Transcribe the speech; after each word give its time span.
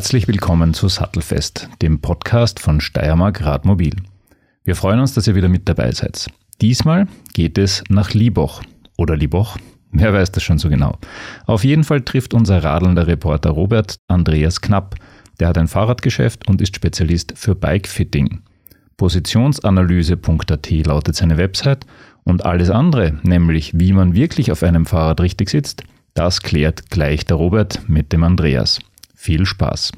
Herzlich 0.00 0.28
willkommen 0.28 0.72
zu 0.72 0.88
Sattelfest, 0.88 1.68
dem 1.82 2.00
Podcast 2.00 2.58
von 2.58 2.80
Steiermark 2.80 3.44
Radmobil. 3.44 3.96
Wir 4.64 4.74
freuen 4.74 4.98
uns, 4.98 5.12
dass 5.12 5.26
ihr 5.26 5.34
wieder 5.34 5.50
mit 5.50 5.68
dabei 5.68 5.92
seid. 5.92 6.28
Diesmal 6.62 7.06
geht 7.34 7.58
es 7.58 7.84
nach 7.90 8.14
Lieboch 8.14 8.62
oder 8.96 9.14
Lieboch, 9.14 9.58
wer 9.92 10.14
weiß 10.14 10.32
das 10.32 10.42
schon 10.42 10.56
so 10.56 10.70
genau. 10.70 10.96
Auf 11.44 11.64
jeden 11.64 11.84
Fall 11.84 12.00
trifft 12.00 12.32
unser 12.32 12.64
radelnder 12.64 13.08
Reporter 13.08 13.50
Robert 13.50 13.96
Andreas 14.08 14.62
Knapp. 14.62 14.94
Der 15.38 15.48
hat 15.48 15.58
ein 15.58 15.68
Fahrradgeschäft 15.68 16.48
und 16.48 16.62
ist 16.62 16.74
Spezialist 16.74 17.34
für 17.36 17.54
Bikefitting. 17.54 18.40
Positionsanalyse.at 18.96 20.70
lautet 20.86 21.14
seine 21.14 21.36
Website 21.36 21.84
und 22.24 22.46
alles 22.46 22.70
andere, 22.70 23.18
nämlich 23.22 23.78
wie 23.78 23.92
man 23.92 24.14
wirklich 24.14 24.50
auf 24.50 24.62
einem 24.62 24.86
Fahrrad 24.86 25.20
richtig 25.20 25.50
sitzt, 25.50 25.84
das 26.14 26.40
klärt 26.40 26.88
gleich 26.88 27.26
der 27.26 27.36
Robert 27.36 27.86
mit 27.86 28.14
dem 28.14 28.24
Andreas. 28.24 28.78
Viel 29.22 29.44
Spaß! 29.44 29.92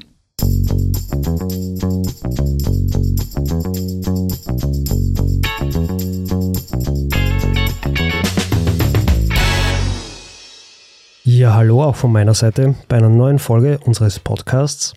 Ja, 11.23 11.53
hallo 11.53 11.83
auch 11.83 11.95
von 11.95 12.11
meiner 12.11 12.33
Seite 12.33 12.75
bei 12.89 12.97
einer 12.97 13.07
neuen 13.07 13.39
Folge 13.39 13.79
unseres 13.85 14.19
Podcasts. 14.19 14.93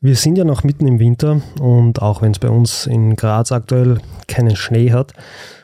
Wir 0.00 0.16
sind 0.16 0.38
ja 0.38 0.44
noch 0.44 0.64
mitten 0.64 0.86
im 0.86 0.98
Winter 0.98 1.42
und 1.60 2.00
auch 2.00 2.22
wenn 2.22 2.32
es 2.32 2.38
bei 2.38 2.48
uns 2.48 2.86
in 2.86 3.14
Graz 3.14 3.52
aktuell 3.52 3.98
keinen 4.26 4.56
Schnee 4.56 4.90
hat, 4.90 5.12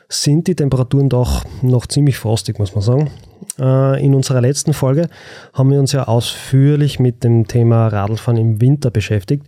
sind 0.07 0.45
die 0.45 0.55
Temperaturen 0.55 1.09
doch 1.09 1.45
noch 1.63 1.87
ziemlich 1.87 2.19
frostig, 2.19 2.59
muss 2.59 2.75
man 2.75 2.83
sagen. 2.83 3.11
Äh, 3.59 4.03
in 4.03 4.13
unserer 4.15 4.41
letzten 4.41 4.73
Folge 4.73 5.09
haben 5.53 5.71
wir 5.71 5.79
uns 5.79 5.91
ja 5.91 6.07
ausführlich 6.07 6.99
mit 6.99 7.23
dem 7.23 7.47
Thema 7.47 7.87
Radlfahren 7.87 8.39
im 8.39 8.61
Winter 8.61 8.91
beschäftigt. 8.91 9.45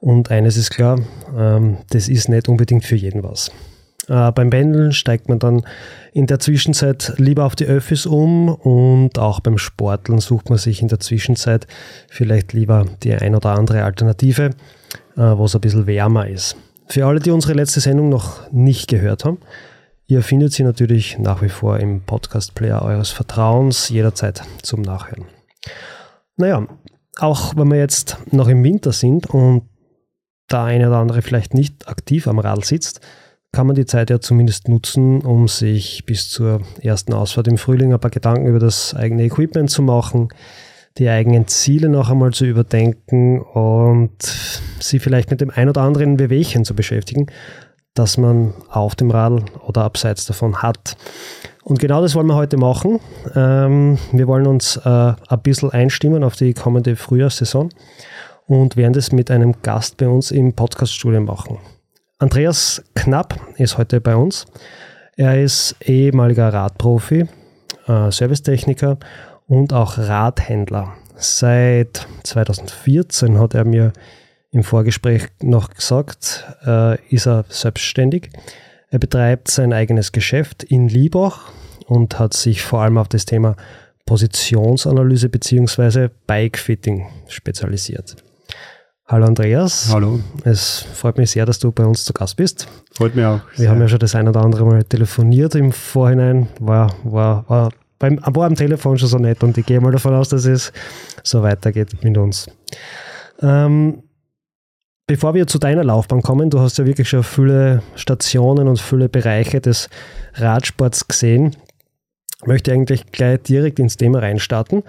Und 0.00 0.30
eines 0.30 0.56
ist 0.56 0.70
klar, 0.70 1.00
ähm, 1.36 1.78
das 1.90 2.08
ist 2.08 2.28
nicht 2.28 2.48
unbedingt 2.48 2.84
für 2.84 2.96
jeden 2.96 3.22
was. 3.22 3.50
Äh, 4.08 4.32
beim 4.32 4.50
Pendeln 4.50 4.92
steigt 4.92 5.28
man 5.28 5.38
dann 5.38 5.62
in 6.12 6.26
der 6.26 6.38
Zwischenzeit 6.38 7.14
lieber 7.16 7.44
auf 7.44 7.56
die 7.56 7.64
Öffis 7.64 8.06
um 8.06 8.48
und 8.48 9.18
auch 9.18 9.40
beim 9.40 9.58
Sporteln 9.58 10.18
sucht 10.20 10.50
man 10.50 10.58
sich 10.58 10.82
in 10.82 10.88
der 10.88 11.00
Zwischenzeit 11.00 11.66
vielleicht 12.08 12.52
lieber 12.52 12.84
die 13.02 13.14
ein 13.14 13.34
oder 13.34 13.50
andere 13.50 13.84
Alternative, 13.84 14.50
äh, 15.16 15.20
wo 15.20 15.46
es 15.46 15.54
ein 15.54 15.60
bisschen 15.60 15.86
wärmer 15.86 16.28
ist. 16.28 16.56
Für 16.86 17.06
alle, 17.06 17.20
die 17.20 17.30
unsere 17.30 17.54
letzte 17.54 17.80
Sendung 17.80 18.10
noch 18.10 18.50
nicht 18.52 18.88
gehört 18.88 19.24
haben, 19.24 19.38
Ihr 20.06 20.22
findet 20.22 20.52
sie 20.52 20.64
natürlich 20.64 21.18
nach 21.18 21.40
wie 21.40 21.48
vor 21.48 21.80
im 21.80 22.02
Podcast-Player 22.02 22.82
eures 22.82 23.10
Vertrauens 23.10 23.88
jederzeit 23.88 24.42
zum 24.62 24.82
Nachhören. 24.82 25.24
Naja, 26.36 26.66
auch 27.18 27.56
wenn 27.56 27.68
wir 27.68 27.78
jetzt 27.78 28.18
noch 28.30 28.48
im 28.48 28.62
Winter 28.62 28.92
sind 28.92 29.26
und 29.26 29.62
der 30.50 30.62
eine 30.62 30.88
oder 30.88 30.98
andere 30.98 31.22
vielleicht 31.22 31.54
nicht 31.54 31.88
aktiv 31.88 32.28
am 32.28 32.38
Radl 32.38 32.64
sitzt, 32.64 33.00
kann 33.52 33.66
man 33.66 33.76
die 33.76 33.86
Zeit 33.86 34.10
ja 34.10 34.20
zumindest 34.20 34.68
nutzen, 34.68 35.22
um 35.22 35.48
sich 35.48 36.04
bis 36.04 36.28
zur 36.28 36.60
ersten 36.82 37.14
Ausfahrt 37.14 37.48
im 37.48 37.56
Frühling 37.56 37.94
ein 37.94 38.00
paar 38.00 38.10
Gedanken 38.10 38.46
über 38.46 38.58
das 38.58 38.94
eigene 38.94 39.24
Equipment 39.24 39.70
zu 39.70 39.80
machen, 39.80 40.28
die 40.98 41.08
eigenen 41.08 41.46
Ziele 41.46 41.88
noch 41.88 42.10
einmal 42.10 42.32
zu 42.32 42.44
überdenken 42.44 43.40
und 43.40 44.22
sie 44.80 44.98
vielleicht 44.98 45.30
mit 45.30 45.40
dem 45.40 45.50
ein 45.50 45.70
oder 45.70 45.80
anderen 45.80 46.18
Wehwehchen 46.18 46.64
zu 46.64 46.74
beschäftigen, 46.74 47.26
das 47.94 48.18
man 48.18 48.54
auf 48.68 48.94
dem 48.96 49.10
Radl 49.10 49.44
oder 49.66 49.84
abseits 49.84 50.26
davon 50.26 50.62
hat. 50.62 50.96
Und 51.62 51.78
genau 51.78 52.02
das 52.02 52.14
wollen 52.14 52.26
wir 52.26 52.34
heute 52.34 52.56
machen. 52.56 53.00
Ähm, 53.34 53.98
wir 54.12 54.26
wollen 54.26 54.46
uns 54.46 54.76
äh, 54.76 54.88
ein 54.88 55.42
bisschen 55.42 55.70
einstimmen 55.70 56.22
auf 56.22 56.36
die 56.36 56.52
kommende 56.52 56.96
Frühjahrssaison 56.96 57.70
und 58.46 58.76
werden 58.76 58.92
das 58.92 59.12
mit 59.12 59.30
einem 59.30 59.54
Gast 59.62 59.96
bei 59.96 60.08
uns 60.08 60.30
im 60.30 60.52
Podcaststudio 60.52 61.20
machen. 61.20 61.58
Andreas 62.18 62.82
Knapp 62.94 63.40
ist 63.56 63.78
heute 63.78 64.00
bei 64.00 64.14
uns. 64.14 64.46
Er 65.16 65.42
ist 65.42 65.76
ehemaliger 65.80 66.52
Radprofi, 66.52 67.26
äh, 67.86 68.10
Servicetechniker 68.10 68.98
und 69.46 69.72
auch 69.72 69.96
Radhändler. 69.96 70.94
Seit 71.16 72.06
2014 72.24 73.38
hat 73.38 73.54
er 73.54 73.64
mir 73.64 73.92
im 74.54 74.62
Vorgespräch 74.62 75.26
noch 75.42 75.68
gesagt, 75.70 76.44
äh, 76.64 76.96
ist 77.08 77.26
er 77.26 77.44
selbstständig. 77.48 78.30
Er 78.88 79.00
betreibt 79.00 79.50
sein 79.50 79.72
eigenes 79.72 80.12
Geschäft 80.12 80.62
in 80.62 80.88
Liebach 80.88 81.50
und 81.86 82.20
hat 82.20 82.34
sich 82.34 82.62
vor 82.62 82.82
allem 82.82 82.96
auf 82.96 83.08
das 83.08 83.24
Thema 83.24 83.56
Positionsanalyse 84.06 85.28
bzw. 85.28 86.08
Bikefitting 86.28 87.06
spezialisiert. 87.26 88.14
Hallo 89.06 89.26
Andreas. 89.26 89.90
Hallo. 89.92 90.20
Es 90.44 90.86
freut 90.94 91.18
mich 91.18 91.32
sehr, 91.32 91.44
dass 91.46 91.58
du 91.58 91.72
bei 91.72 91.84
uns 91.84 92.04
zu 92.04 92.12
Gast 92.12 92.36
bist. 92.36 92.68
Freut 92.92 93.16
mich 93.16 93.24
auch. 93.24 93.40
Wir 93.50 93.58
sehr. 93.58 93.70
haben 93.70 93.80
ja 93.80 93.88
schon 93.88 93.98
das 93.98 94.14
ein 94.14 94.28
oder 94.28 94.40
andere 94.40 94.64
Mal 94.64 94.84
telefoniert 94.84 95.56
im 95.56 95.72
Vorhinein. 95.72 96.48
War, 96.60 96.94
war, 97.02 97.44
war, 97.48 97.70
beim, 97.98 98.20
war 98.24 98.46
am 98.46 98.54
Telefon 98.54 98.98
schon 98.98 99.08
so 99.08 99.18
nett 99.18 99.42
und 99.42 99.58
ich 99.58 99.66
gehe 99.66 99.80
mal 99.80 99.90
davon 99.90 100.14
aus, 100.14 100.28
dass 100.28 100.46
es 100.46 100.72
so 101.24 101.42
weitergeht 101.42 102.04
mit 102.04 102.16
uns. 102.16 102.46
Ähm, 103.42 104.04
Bevor 105.06 105.34
wir 105.34 105.46
zu 105.46 105.58
deiner 105.58 105.84
Laufbahn 105.84 106.22
kommen, 106.22 106.48
du 106.48 106.60
hast 106.60 106.78
ja 106.78 106.86
wirklich 106.86 107.10
schon 107.10 107.22
viele 107.22 107.82
Stationen 107.94 108.68
und 108.68 108.80
viele 108.80 109.10
Bereiche 109.10 109.60
des 109.60 109.90
Radsports 110.32 111.08
gesehen, 111.08 111.54
möchte 112.46 112.72
eigentlich 112.72 113.12
gleich 113.12 113.42
direkt 113.42 113.78
ins 113.78 113.98
Thema 113.98 114.20
reinstarten. 114.20 114.82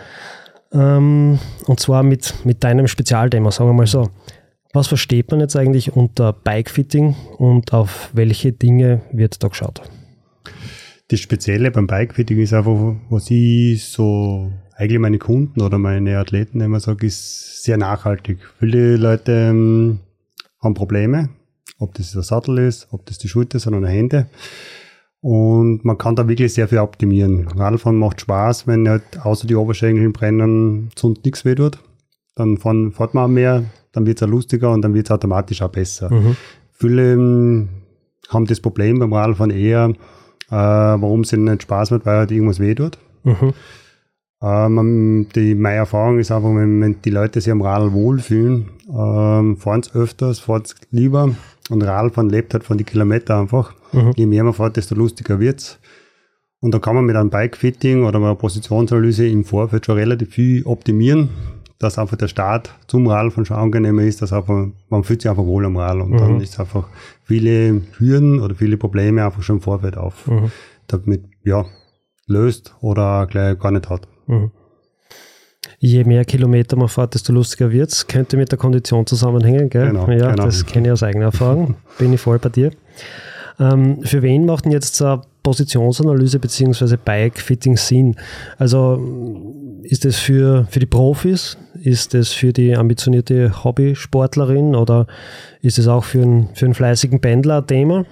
Ähm, 0.71 1.37
und 1.65 1.79
zwar 1.81 2.01
mit, 2.03 2.33
mit 2.45 2.63
deinem 2.63 2.87
Spezialthema, 2.87 3.51
sagen 3.51 3.69
wir 3.69 3.73
mal 3.73 3.87
so. 3.87 4.09
Was 4.71 4.87
versteht 4.87 5.31
man 5.31 5.41
jetzt 5.41 5.57
eigentlich 5.57 5.93
unter 5.93 6.31
Bikefitting 6.31 7.15
und 7.37 7.73
auf 7.73 8.09
welche 8.13 8.53
Dinge 8.53 9.01
wird 9.11 9.43
da 9.43 9.49
geschaut? 9.49 9.81
Das 11.09 11.19
Spezielle 11.19 11.71
beim 11.71 11.87
Bikefitting 11.87 12.39
ist 12.39 12.53
einfach, 12.53 12.95
was 13.09 13.29
ich 13.29 13.83
so 13.83 14.49
eigentlich 14.77 14.99
meine 14.99 15.17
Kunden 15.17 15.61
oder 15.61 15.77
meine 15.77 16.19
Athleten 16.19 16.61
immer 16.61 16.79
sage, 16.79 17.05
ist 17.05 17.63
sehr 17.63 17.77
nachhaltig. 17.77 18.39
Viele 18.59 18.95
Leute 18.97 19.31
ähm, 19.31 19.99
haben 20.65 20.73
Probleme, 20.73 21.29
ob 21.79 21.93
das 21.93 22.11
der 22.11 22.23
Sattel 22.23 22.57
ist, 22.57 22.87
ob 22.91 23.05
das 23.05 23.17
die 23.17 23.27
Schulter 23.27 23.59
sind 23.59 23.73
oder 23.73 23.87
Hände. 23.87 24.27
Und 25.21 25.83
man 25.83 25.97
kann 25.97 26.15
da 26.15 26.27
wirklich 26.27 26.53
sehr 26.53 26.67
viel 26.67 26.77
optimieren. 26.77 27.47
Radfahren 27.47 27.97
macht 27.97 28.21
Spaß, 28.21 28.67
wenn 28.67 28.87
halt 28.87 29.03
außer 29.23 29.47
die 29.47 29.55
Oberschenkel 29.55 30.11
brennen 30.11 30.89
sonst 30.95 31.25
nichts 31.25 31.45
weh 31.45 31.55
tut. 31.55 31.79
Dann 32.35 32.57
fahren, 32.57 32.91
fährt 32.91 33.13
man 33.13 33.23
auch 33.23 33.33
mehr, 33.33 33.63
dann 33.91 34.05
wird 34.05 34.21
es 34.21 34.23
auch 34.23 34.29
lustiger 34.29 34.71
und 34.71 34.81
dann 34.83 34.93
wird 34.93 35.07
es 35.07 35.11
automatisch 35.11 35.61
auch 35.61 35.69
besser. 35.69 36.13
Mhm. 36.13 36.35
Viele 36.73 37.13
ähm, 37.13 37.69
haben 38.29 38.45
das 38.45 38.59
Problem 38.59 38.99
beim 38.99 39.13
Radfahren 39.13 39.51
eher, 39.51 39.93
äh, 40.49 40.51
warum 40.51 41.21
es 41.21 41.33
ihnen 41.33 41.45
nicht 41.45 41.63
Spaß 41.63 41.91
macht, 41.91 42.05
weil 42.05 42.17
halt 42.17 42.31
irgendwas 42.31 42.59
weh 42.59 42.75
tut. 42.75 42.99
Mhm. 43.23 43.53
Ähm, 44.45 45.27
die, 45.35 45.55
meine 45.55 45.77
Erfahrung 45.77 46.19
ist 46.19 46.31
einfach, 46.31 46.49
wenn, 46.49 46.79
wenn 46.79 47.01
die 47.01 47.09
Leute 47.09 47.41
sich 47.41 47.51
am 47.51 47.63
Radl 47.63 47.93
wohlfühlen, 47.93 48.69
ähm, 48.89 49.57
fahren 49.57 49.81
sie 49.81 49.95
öfters, 49.95 50.39
fahren 50.39 50.63
sie 50.65 50.75
lieber. 50.91 51.35
Und 51.71 51.81
Radfahren 51.81 52.29
lebt 52.29 52.53
halt 52.53 52.63
von 52.63 52.77
den 52.77 52.85
Kilometern 52.85 53.41
einfach. 53.41 53.73
Mhm. 53.91 54.11
Je 54.15 54.27
mehr 54.27 54.43
man 54.43 54.53
fährt, 54.53 54.77
desto 54.77 54.93
lustiger 54.93 55.39
wird's. 55.39 55.79
Und 56.59 56.73
da 56.73 56.79
kann 56.79 56.95
man 56.95 57.05
mit 57.05 57.15
einem 57.15 57.31
Bike-Fitting 57.31 58.05
oder 58.05 58.17
einer 58.19 58.35
Positionsanalyse 58.35 59.27
im 59.27 59.45
Vorfeld 59.45 59.85
schon 59.85 59.97
relativ 59.97 60.29
viel 60.29 60.63
optimieren, 60.65 61.29
dass 61.79 61.97
einfach 61.97 62.17
der 62.17 62.27
Start 62.27 62.73
zum 62.85 63.07
Radfahren 63.07 63.45
schon 63.45 63.57
angenehmer 63.57 64.03
ist, 64.03 64.21
dass 64.21 64.31
einfach, 64.31 64.67
man 64.89 65.03
fühlt 65.03 65.21
sich 65.21 65.29
einfach 65.29 65.45
wohl 65.45 65.65
am 65.65 65.77
Radl 65.77 66.01
und 66.01 66.11
mhm. 66.11 66.17
dann 66.17 66.41
ist 66.41 66.59
einfach 66.59 66.87
viele 67.23 67.81
Hürden 67.97 68.39
oder 68.39 68.53
viele 68.53 68.77
Probleme 68.77 69.25
einfach 69.25 69.41
schon 69.41 69.57
im 69.57 69.61
Vorfeld 69.61 69.97
auf, 69.97 70.27
mhm. 70.27 70.51
damit, 70.87 71.23
ja, 71.43 71.65
löst 72.27 72.75
oder 72.81 73.27
gleich 73.27 73.59
gar 73.59 73.71
nicht 73.71 73.89
hat. 73.89 74.07
Mhm. 74.27 74.51
Je 75.79 76.03
mehr 76.03 76.25
Kilometer 76.25 76.77
man 76.77 76.87
fährt, 76.87 77.13
desto 77.13 77.33
lustiger 77.33 77.71
wird 77.71 77.91
es. 77.91 78.07
Könnte 78.07 78.37
mit 78.37 78.51
der 78.51 78.57
Kondition 78.57 79.05
zusammenhängen, 79.05 79.69
gell? 79.69 79.87
Genau, 79.87 80.09
ja, 80.09 80.31
genau. 80.31 80.45
das 80.45 80.65
kenne 80.65 80.87
ich 80.87 80.91
aus 80.91 81.03
eigener 81.03 81.25
Erfahrung. 81.25 81.75
Bin 81.97 82.13
ich 82.13 82.21
voll 82.21 82.39
bei 82.39 82.49
dir. 82.49 82.71
Ähm, 83.59 84.01
für 84.03 84.21
wen 84.21 84.45
macht 84.45 84.65
denn 84.65 84.71
jetzt 84.71 85.01
eine 85.01 85.21
Positionsanalyse 85.43 86.39
bzw. 86.39 86.97
Bike-Fitting 87.03 87.77
Sinn? 87.77 88.15
Also 88.57 89.01
ist 89.83 90.05
das 90.05 90.17
für, 90.17 90.65
für 90.69 90.79
die 90.79 90.85
Profis? 90.85 91.57
Ist 91.81 92.13
das 92.13 92.31
für 92.31 92.51
die 92.51 92.75
ambitionierte 92.75 93.63
Hobbysportlerin 93.63 94.75
oder 94.75 95.07
ist 95.61 95.77
es 95.77 95.87
auch 95.87 96.03
für 96.03 96.21
einen, 96.21 96.49
für 96.53 96.65
einen 96.65 96.73
fleißigen 96.73 97.21
Pendler 97.21 97.59
ein 97.59 97.67
Thema? 97.67 98.05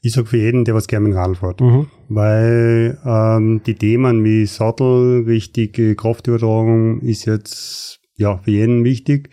Ich 0.00 0.12
sage 0.12 0.26
für 0.26 0.38
jeden, 0.38 0.64
der 0.64 0.74
was 0.74 0.86
gerne 0.86 1.08
mit 1.08 1.14
dem 1.14 1.18
Radl 1.18 1.34
fährt. 1.34 1.60
Mhm. 1.60 1.86
Weil 2.08 2.98
ähm, 3.04 3.60
die 3.66 3.74
Themen 3.74 4.24
wie 4.24 4.46
Sattel, 4.46 5.24
richtige 5.26 5.94
Kraftübertragung 5.94 7.00
ist 7.00 7.26
jetzt 7.26 8.00
ja 8.16 8.38
für 8.38 8.50
jeden 8.50 8.84
wichtig. 8.84 9.30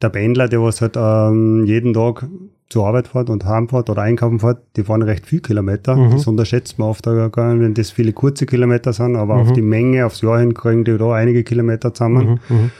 Der 0.00 0.10
Pendler, 0.10 0.48
der 0.48 0.62
was 0.62 0.80
halt 0.80 0.96
ähm, 0.96 1.64
jeden 1.66 1.92
Tag 1.92 2.28
zur 2.68 2.86
Arbeit 2.86 3.08
fährt 3.08 3.30
und 3.30 3.44
heimfährt 3.44 3.90
oder 3.90 4.02
einkaufen 4.02 4.40
fährt, 4.40 4.62
die 4.76 4.84
fahren 4.84 5.02
recht 5.02 5.26
viel 5.26 5.40
Kilometer. 5.40 5.96
Mhm. 5.96 6.12
Das 6.12 6.26
unterschätzt 6.26 6.78
man 6.78 6.88
oft 6.88 7.06
wenn 7.06 7.74
das 7.74 7.90
viele 7.90 8.12
kurze 8.12 8.46
Kilometer 8.46 8.92
sind, 8.92 9.16
aber 9.16 9.34
mhm. 9.34 9.40
auf 9.40 9.52
die 9.52 9.62
Menge, 9.62 10.06
aufs 10.06 10.22
Jahr 10.22 10.40
hin 10.40 10.54
kriegen 10.54 10.84
die 10.84 10.96
da 10.96 11.12
einige 11.14 11.44
Kilometer 11.44 11.92
zusammen. 11.92 12.40
Mhm. 12.48 12.56
mhm. 12.56 12.70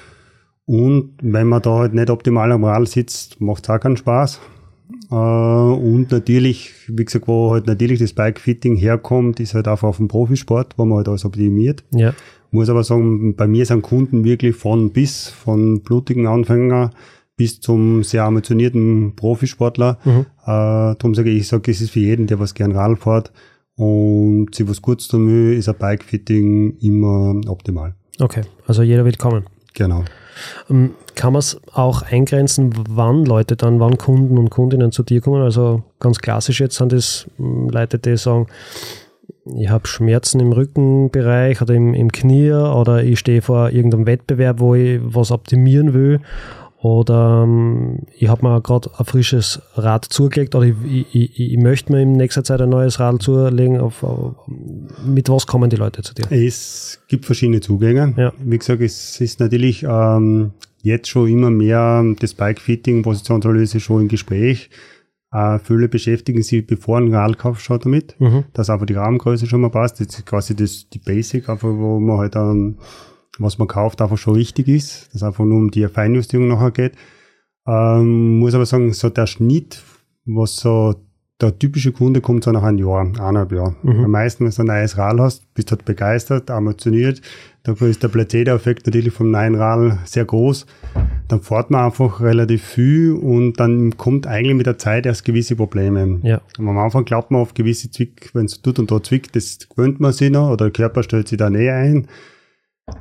Und 0.66 1.16
wenn 1.20 1.46
man 1.46 1.60
da 1.60 1.78
halt 1.78 1.92
nicht 1.92 2.08
optimal 2.08 2.50
am 2.50 2.64
Rad 2.64 2.88
sitzt, 2.88 3.38
macht 3.40 3.64
es 3.64 3.70
auch 3.70 3.78
keinen 3.78 3.98
Spaß. 3.98 4.40
Äh, 5.10 5.14
und 5.14 6.08
natürlich, 6.10 6.72
wie 6.88 7.04
gesagt, 7.04 7.28
wo 7.28 7.52
halt 7.52 7.66
natürlich 7.66 7.98
das 7.98 8.12
Bike-Fitting 8.12 8.76
herkommt, 8.76 9.40
ist 9.40 9.54
halt 9.54 9.68
einfach 9.68 9.88
auf 9.88 9.96
dem 9.98 10.08
Profisport, 10.08 10.74
wo 10.76 10.84
man 10.84 10.98
halt 10.98 11.08
alles 11.08 11.24
optimiert. 11.24 11.84
Ja. 11.92 12.14
Muss 12.50 12.68
aber 12.68 12.84
sagen, 12.84 13.34
bei 13.34 13.46
mir 13.46 13.66
sind 13.66 13.82
Kunden 13.82 14.24
wirklich 14.24 14.54
von 14.54 14.92
bis, 14.92 15.28
von 15.28 15.80
blutigen 15.80 16.26
Anfänger 16.26 16.90
bis 17.36 17.60
zum 17.60 18.04
sehr 18.04 18.24
ambitionierten 18.24 19.16
Profisportler. 19.16 19.98
Mhm. 20.04 20.26
Äh, 20.42 20.94
darum 20.96 21.14
sage 21.14 21.30
ich, 21.30 21.38
ich 21.38 21.48
sage, 21.48 21.70
es 21.70 21.80
ist 21.80 21.90
für 21.90 22.00
jeden, 22.00 22.26
der 22.26 22.38
was 22.38 22.54
gern 22.54 22.72
Radl 22.72 22.96
fährt 22.96 23.32
und 23.76 24.54
sich 24.54 24.68
was 24.68 24.82
Gutes 24.82 25.08
tun 25.08 25.26
will, 25.26 25.58
ist 25.58 25.68
ein 25.68 25.74
Bike-Fitting 25.76 26.76
immer 26.80 27.40
optimal. 27.48 27.94
Okay, 28.20 28.42
also 28.66 28.82
jeder 28.82 29.04
wird 29.04 29.18
kommen. 29.18 29.44
Genau. 29.74 30.04
Ähm, 30.70 30.94
Kann 31.14 31.32
man 31.32 31.40
es 31.40 31.60
auch 31.72 32.02
eingrenzen, 32.02 32.74
wann 32.88 33.24
Leute 33.24 33.56
dann, 33.56 33.80
wann 33.80 33.98
Kunden 33.98 34.38
und 34.38 34.50
Kundinnen 34.50 34.92
zu 34.92 35.02
dir 35.02 35.20
kommen? 35.20 35.42
Also 35.42 35.82
ganz 36.00 36.18
klassisch 36.18 36.60
jetzt 36.60 36.76
sind 36.76 36.92
das 36.92 37.26
ähm, 37.38 37.68
Leute, 37.68 37.98
die 37.98 38.16
sagen, 38.16 38.46
ich 39.56 39.68
habe 39.68 39.86
Schmerzen 39.86 40.40
im 40.40 40.52
Rückenbereich 40.52 41.60
oder 41.60 41.74
im, 41.74 41.92
im 41.92 42.10
Knie 42.12 42.52
oder 42.52 43.02
ich 43.04 43.18
stehe 43.18 43.42
vor 43.42 43.70
irgendeinem 43.70 44.06
Wettbewerb, 44.06 44.58
wo 44.58 44.74
ich 44.74 45.00
was 45.02 45.30
optimieren 45.30 45.92
will 45.92 46.20
oder 46.84 47.44
ähm, 47.44 48.00
ich 48.14 48.28
habe 48.28 48.46
mir 48.46 48.60
gerade 48.60 48.90
ein 48.98 49.06
frisches 49.06 49.62
Rad 49.74 50.04
zugelegt 50.04 50.54
oder 50.54 50.66
ich, 50.66 50.74
ich, 50.84 51.06
ich, 51.14 51.52
ich 51.52 51.56
möchte 51.56 51.90
mir 51.90 52.02
in 52.02 52.12
nächster 52.12 52.44
Zeit 52.44 52.60
ein 52.60 52.68
neues 52.68 53.00
Rad 53.00 53.22
zulegen. 53.22 53.80
Auf, 53.80 54.02
auf, 54.02 54.34
mit 55.02 55.30
was 55.30 55.46
kommen 55.46 55.70
die 55.70 55.76
Leute 55.76 56.02
zu 56.02 56.12
dir? 56.12 56.30
Es 56.30 57.00
gibt 57.08 57.24
verschiedene 57.24 57.62
Zugänge. 57.62 58.12
Ja. 58.18 58.34
Wie 58.38 58.58
gesagt, 58.58 58.82
es 58.82 59.18
ist 59.18 59.40
natürlich 59.40 59.82
ähm, 59.82 60.50
jetzt 60.82 61.08
schon 61.08 61.26
immer 61.30 61.48
mehr 61.48 62.04
das 62.20 62.34
Bike-Fitting, 62.34 63.02
Positionsanalyse 63.02 63.80
schon 63.80 64.02
im 64.02 64.08
Gespräch. 64.08 64.68
Äh, 65.32 65.60
viele 65.60 65.88
beschäftigen 65.88 66.42
sich, 66.42 66.66
bevor 66.66 66.98
ein 66.98 67.14
Radkauf 67.14 67.60
schon 67.60 67.80
damit, 67.80 68.14
Mhm. 68.20 68.44
dass 68.52 68.68
einfach 68.68 68.84
die 68.84 68.92
Rahmengröße 68.92 69.46
schon 69.46 69.62
mal 69.62 69.70
passt. 69.70 70.00
Das 70.00 70.08
ist 70.08 70.26
quasi 70.26 70.54
das, 70.54 70.86
die 70.90 70.98
Basic, 70.98 71.48
einfach 71.48 71.70
wo 71.70 71.98
man 71.98 72.18
halt 72.18 72.36
ähm, 72.36 72.76
was 73.38 73.58
man 73.58 73.68
kauft, 73.68 74.00
einfach 74.00 74.18
schon 74.18 74.34
richtig 74.34 74.68
ist, 74.68 75.08
dass 75.08 75.16
es 75.16 75.22
einfach 75.22 75.44
nur 75.44 75.58
um 75.58 75.70
die 75.70 75.86
Feinjustierung 75.88 76.48
nachher 76.48 76.70
geht. 76.70 76.92
Ähm, 77.66 78.38
muss 78.38 78.54
aber 78.54 78.66
sagen, 78.66 78.92
so 78.92 79.08
der 79.08 79.26
Schnitt, 79.26 79.82
was 80.26 80.56
so 80.56 80.94
der 81.40 81.58
typische 81.58 81.92
Kunde 81.92 82.20
kommt 82.20 82.44
so 82.44 82.52
nach 82.52 82.62
einem 82.62 82.78
Jahr, 82.78 83.00
eineinhalb 83.00 83.52
Jahr. 83.52 83.74
Mhm. 83.82 84.04
Am 84.04 84.10
meisten, 84.10 84.44
wenn 84.44 84.52
du 84.52 84.60
ein 84.62 84.66
neues 84.66 84.96
Rad 84.96 85.18
hast, 85.18 85.52
bist 85.54 85.70
du 85.70 85.72
halt 85.72 85.84
begeistert, 85.84 86.50
ambitioniert. 86.50 87.20
Dafür 87.64 87.88
ist 87.88 88.02
der 88.02 88.08
Placebo-Effekt 88.08 88.86
natürlich 88.86 89.12
vom 89.12 89.30
neuen 89.30 89.56
Rad 89.56 90.06
sehr 90.06 90.24
groß. 90.24 90.66
Dann 91.28 91.40
fährt 91.40 91.70
man 91.70 91.86
einfach 91.86 92.20
relativ 92.20 92.62
viel 92.62 93.12
und 93.12 93.58
dann 93.58 93.96
kommt 93.96 94.26
eigentlich 94.26 94.54
mit 94.54 94.66
der 94.66 94.78
Zeit 94.78 95.06
erst 95.06 95.24
gewisse 95.24 95.56
Probleme. 95.56 96.20
Ja. 96.22 96.40
Und 96.58 96.68
am 96.68 96.78
Anfang 96.78 97.04
glaubt 97.04 97.30
man 97.30 97.40
auf 97.40 97.54
gewisse 97.54 97.90
Zwick, 97.90 98.30
wenn 98.34 98.44
es 98.44 98.62
tut 98.62 98.78
und 98.78 98.90
da 98.90 99.02
zwickt, 99.02 99.34
das 99.34 99.58
gewöhnt 99.68 99.98
man 99.98 100.12
sich 100.12 100.30
noch 100.30 100.50
oder 100.50 100.66
der 100.66 100.72
Körper 100.72 101.02
stellt 101.02 101.26
sich 101.26 101.38
da 101.38 101.50
näher 101.50 101.76
ein. 101.76 102.06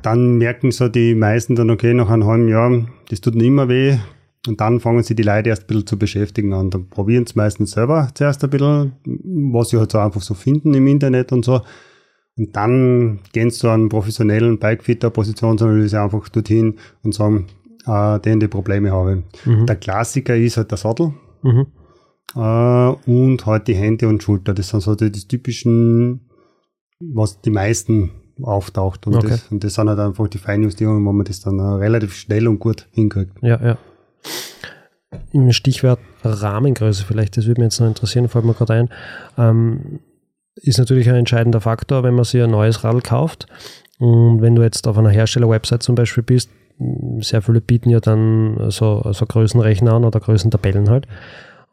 Dann 0.02 0.38
merken 0.38 0.70
so 0.70 0.88
die 0.88 1.14
meisten 1.14 1.54
dann, 1.54 1.70
okay, 1.70 1.94
nach 1.94 2.10
einem 2.10 2.26
halben 2.26 2.48
Jahr, 2.48 2.86
das 3.10 3.20
tut 3.20 3.34
nicht 3.34 3.50
mehr 3.50 3.68
weh. 3.68 3.96
Und 4.46 4.60
dann 4.60 4.80
fangen 4.80 5.02
sie 5.02 5.14
die 5.14 5.22
Leute 5.22 5.48
erst 5.48 5.64
ein 5.64 5.66
bisschen 5.68 5.86
zu 5.86 5.98
beschäftigen 5.98 6.52
an. 6.52 6.70
Dann 6.70 6.88
probieren 6.88 7.26
sie 7.26 7.34
meistens 7.36 7.72
selber 7.72 8.08
zuerst 8.14 8.44
ein 8.44 8.50
bisschen, 8.50 8.92
was 9.52 9.70
sie 9.70 9.78
halt 9.78 9.92
so 9.92 9.98
einfach 9.98 10.20
so 10.20 10.34
finden 10.34 10.74
im 10.74 10.86
Internet 10.86 11.32
und 11.32 11.44
so. 11.44 11.62
Und 12.36 12.54
dann 12.56 13.20
gehen 13.32 13.50
sie 13.50 13.60
zu 13.60 13.68
einem 13.68 13.88
professionellen 13.88 14.58
Bikefitter, 14.58 15.08
Positionsanalyse 15.10 16.00
einfach 16.00 16.28
dorthin 16.28 16.74
und 17.02 17.14
sagen, 17.14 17.46
äh, 17.86 18.18
den 18.20 18.40
die 18.40 18.48
Probleme 18.48 18.90
habe. 18.90 19.22
Mhm. 19.44 19.66
Der 19.66 19.76
Klassiker 19.76 20.36
ist 20.36 20.56
halt 20.56 20.70
der 20.70 20.78
Sattel 20.78 21.14
Mhm. 21.42 21.66
äh, 22.34 22.88
und 23.06 23.46
halt 23.46 23.68
die 23.68 23.74
Hände 23.76 24.08
und 24.08 24.22
Schulter. 24.22 24.52
Das 24.52 24.68
sind 24.70 24.80
so 24.80 24.94
die, 24.94 25.12
die 25.12 25.28
typischen, 25.28 26.28
was 27.00 27.40
die 27.40 27.50
meisten 27.50 28.10
auftaucht. 28.42 29.06
Und, 29.06 29.16
Okay. 29.16 29.28
das, 29.28 29.48
und 29.50 29.62
das 29.64 29.74
sind 29.74 29.88
halt 29.88 29.98
einfach 29.98 30.28
die 30.28 30.38
Feinjustierungen, 30.38 31.04
wo 31.04 31.12
man 31.12 31.24
das 31.24 31.40
dann 31.40 31.60
relativ 31.60 32.14
schnell 32.14 32.48
und 32.48 32.58
gut 32.58 32.86
hinkriegt. 32.92 33.32
Ja, 33.42 33.60
ja. 33.62 33.78
Im 35.32 35.52
Stichwort 35.52 36.00
Rahmengröße 36.22 37.04
vielleicht, 37.04 37.36
das 37.36 37.46
würde 37.46 37.60
mich 37.60 37.66
jetzt 37.66 37.80
noch 37.80 37.86
interessieren, 37.88 38.28
fällt 38.28 38.44
mir 38.44 38.54
gerade 38.54 38.72
ein, 38.74 38.88
ähm, 39.38 40.00
ist 40.56 40.78
natürlich 40.78 41.08
ein 41.08 41.16
entscheidender 41.16 41.60
Faktor, 41.60 42.02
wenn 42.02 42.14
man 42.14 42.24
sich 42.24 42.42
ein 42.42 42.50
neues 42.50 42.84
Radl 42.84 43.00
kauft. 43.00 43.46
Und 43.98 44.42
wenn 44.42 44.54
du 44.54 44.62
jetzt 44.62 44.86
auf 44.88 44.98
einer 44.98 45.10
Hersteller-Website 45.10 45.82
zum 45.82 45.94
Beispiel 45.94 46.22
bist, 46.22 46.50
sehr 47.20 47.42
viele 47.42 47.60
bieten 47.60 47.90
ja 47.90 48.00
dann 48.00 48.70
so, 48.70 49.02
so 49.12 49.26
Größenrechner 49.26 49.92
an 49.92 50.04
oder 50.04 50.18
Größentabellen 50.18 50.90
halt, 50.90 51.06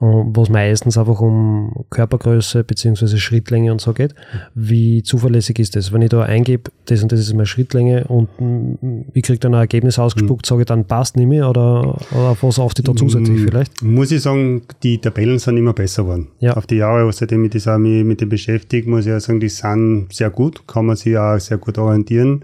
äh, 0.01 0.05
wo 0.05 0.41
es 0.41 0.49
meistens 0.49 0.97
einfach 0.97 1.21
um 1.21 1.85
Körpergröße 1.89 2.63
bzw. 2.63 3.17
Schrittlänge 3.17 3.71
und 3.71 3.81
so 3.81 3.93
geht. 3.93 4.15
Wie 4.55 5.03
zuverlässig 5.03 5.59
ist 5.59 5.75
das? 5.75 5.91
Wenn 5.93 6.01
ich 6.01 6.09
da 6.09 6.23
eingebe, 6.23 6.71
das 6.85 7.03
und 7.03 7.11
das 7.11 7.19
ist 7.19 7.33
meine 7.33 7.45
Schrittlänge 7.45 8.05
und 8.05 8.27
mm, 8.39 9.01
ich 9.13 9.23
kriege 9.23 9.39
dann 9.39 9.53
ein 9.53 9.61
Ergebnis 9.61 9.99
ausgespuckt, 9.99 10.45
sage 10.45 10.61
ich 10.61 10.65
dann 10.65 10.85
passt 10.85 11.17
nicht 11.17 11.27
mehr 11.27 11.49
oder, 11.49 11.99
oder 12.11 12.29
auf 12.29 12.43
was 12.43 12.59
achte 12.59 12.81
ich 12.81 12.85
da 12.85 12.95
zusätzlich 12.95 13.21
Mm, 13.21 13.45
vielleicht? 13.45 13.83
Muss 13.83 14.11
ich 14.11 14.21
sagen, 14.21 14.63
die 14.83 14.97
Tabellen 14.97 15.39
sind 15.39 15.57
immer 15.57 15.73
besser 15.73 16.03
geworden. 16.03 16.29
Ja. 16.39 16.53
Auf 16.57 16.65
die 16.65 16.77
Jahre, 16.77 17.11
seitdem 17.13 17.45
ich 17.45 17.51
das 17.51 17.67
auch 17.67 17.77
mich 17.77 18.03
mit 18.03 18.21
dem 18.21 18.29
beschäftige, 18.29 18.89
muss 18.89 19.05
ich 19.05 19.13
auch 19.13 19.19
sagen, 19.19 19.39
die 19.39 19.49
sind 19.49 20.07
sehr 20.11 20.29
gut, 20.29 20.67
kann 20.67 20.85
man 20.85 20.95
sich 20.95 21.17
auch 21.17 21.39
sehr 21.39 21.57
gut 21.57 21.77
orientieren. 21.77 22.43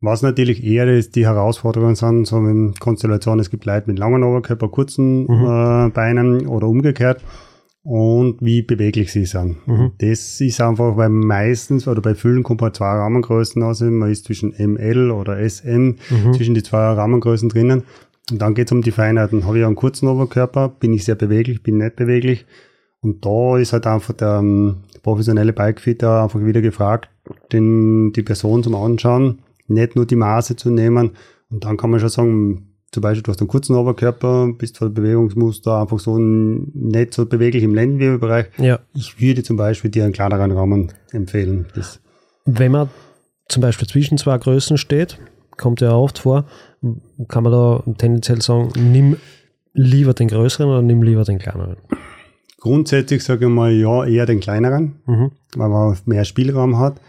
Was 0.00 0.22
natürlich 0.22 0.62
eher 0.64 0.86
ist, 0.86 1.16
die 1.16 1.26
Herausforderungen 1.26 1.96
sind, 1.96 2.26
so 2.26 2.36
in 2.38 2.74
Konstellationen, 2.78 3.40
es 3.40 3.50
gibt 3.50 3.64
Leute 3.64 3.88
mit 3.88 3.98
langen 3.98 4.22
Oberkörper, 4.22 4.68
kurzen 4.68 5.22
Mhm. 5.24 5.44
äh, 5.44 5.90
Beinen 5.90 6.46
oder 6.46 6.68
umgekehrt 6.68 7.20
und 7.82 8.36
wie 8.40 8.62
beweglich 8.62 9.10
sie 9.12 9.24
sind. 9.24 9.66
Mhm. 9.66 9.92
Das 9.98 10.40
ist 10.40 10.60
einfach, 10.60 10.96
weil 10.96 11.08
meistens 11.08 11.88
oder 11.88 12.00
bei 12.00 12.14
vielen 12.14 12.42
kommt 12.44 12.60
man 12.60 12.74
zwei 12.74 12.86
Rahmengrößen 12.86 13.60
aus, 13.62 13.80
man 13.80 14.10
ist 14.10 14.26
zwischen 14.26 14.52
ML 14.56 15.10
oder 15.10 15.38
SM, 15.38 15.96
Mhm. 16.10 16.32
zwischen 16.34 16.54
die 16.54 16.62
zwei 16.62 16.78
Rahmengrößen 16.92 17.48
drinnen. 17.48 17.82
Und 18.30 18.42
dann 18.42 18.54
geht 18.54 18.68
es 18.68 18.72
um 18.72 18.82
die 18.82 18.90
Feinheiten. 18.90 19.46
Habe 19.46 19.58
ich 19.58 19.64
einen 19.64 19.74
kurzen 19.74 20.06
Oberkörper, 20.06 20.68
bin 20.68 20.92
ich 20.92 21.04
sehr 21.06 21.14
beweglich, 21.14 21.62
bin 21.62 21.78
nicht 21.78 21.96
beweglich. 21.96 22.44
Und 23.00 23.24
da 23.24 23.56
ist 23.56 23.72
halt 23.72 23.86
einfach 23.86 24.12
der 24.14 24.38
ähm, 24.40 24.76
professionelle 25.02 25.52
Bikefitter 25.54 26.22
einfach 26.24 26.40
wieder 26.44 26.60
gefragt, 26.60 27.08
den, 27.52 28.12
die 28.12 28.22
Person 28.22 28.62
zum 28.62 28.74
Anschauen, 28.74 29.38
nicht 29.68 29.96
nur 29.96 30.06
die 30.06 30.16
Maße 30.16 30.56
zu 30.56 30.70
nehmen. 30.70 31.12
Und 31.50 31.64
dann 31.64 31.76
kann 31.76 31.90
man 31.90 32.00
schon 32.00 32.08
sagen, 32.08 32.74
zum 32.90 33.02
Beispiel, 33.02 33.22
du 33.22 33.30
hast 33.30 33.40
einen 33.40 33.48
kurzen 33.48 33.76
Oberkörper, 33.76 34.48
bist 34.56 34.78
von 34.78 34.92
Bewegungsmuster 34.94 35.80
einfach 35.80 35.98
so 35.98 36.18
nicht 36.18 37.12
so 37.12 37.26
beweglich 37.26 37.62
im 37.62 37.74
Lendenwirbelbereich. 37.74 38.46
Ja. 38.56 38.80
Ich 38.94 39.20
würde 39.20 39.42
zum 39.42 39.56
Beispiel 39.56 39.90
dir 39.90 40.04
einen 40.04 40.14
kleineren 40.14 40.52
Rahmen 40.52 40.92
empfehlen. 41.12 41.66
Das, 41.74 42.00
Wenn 42.46 42.72
man 42.72 42.88
zum 43.48 43.60
Beispiel 43.62 43.86
zwischen 43.86 44.16
zwei 44.16 44.38
Größen 44.38 44.78
steht, 44.78 45.18
kommt 45.58 45.80
ja 45.80 45.92
oft 45.92 46.20
vor, 46.20 46.46
kann 47.28 47.44
man 47.44 47.52
da 47.52 47.82
tendenziell 47.98 48.40
sagen, 48.40 48.70
nimm 48.76 49.16
lieber 49.74 50.14
den 50.14 50.28
größeren 50.28 50.68
oder 50.68 50.82
nimm 50.82 51.02
lieber 51.02 51.24
den 51.24 51.38
kleineren. 51.38 51.76
grundsätzlich 52.58 53.22
sage 53.22 53.46
ich 53.46 53.50
mal, 53.50 53.72
ja, 53.72 54.04
eher 54.04 54.26
den 54.26 54.40
kleineren. 54.40 54.96
Mhm. 55.06 55.30
weil 55.56 55.68
man 55.68 55.96
mehr 56.06 56.24
Spielraum 56.24 56.78
hat. 56.78 57.00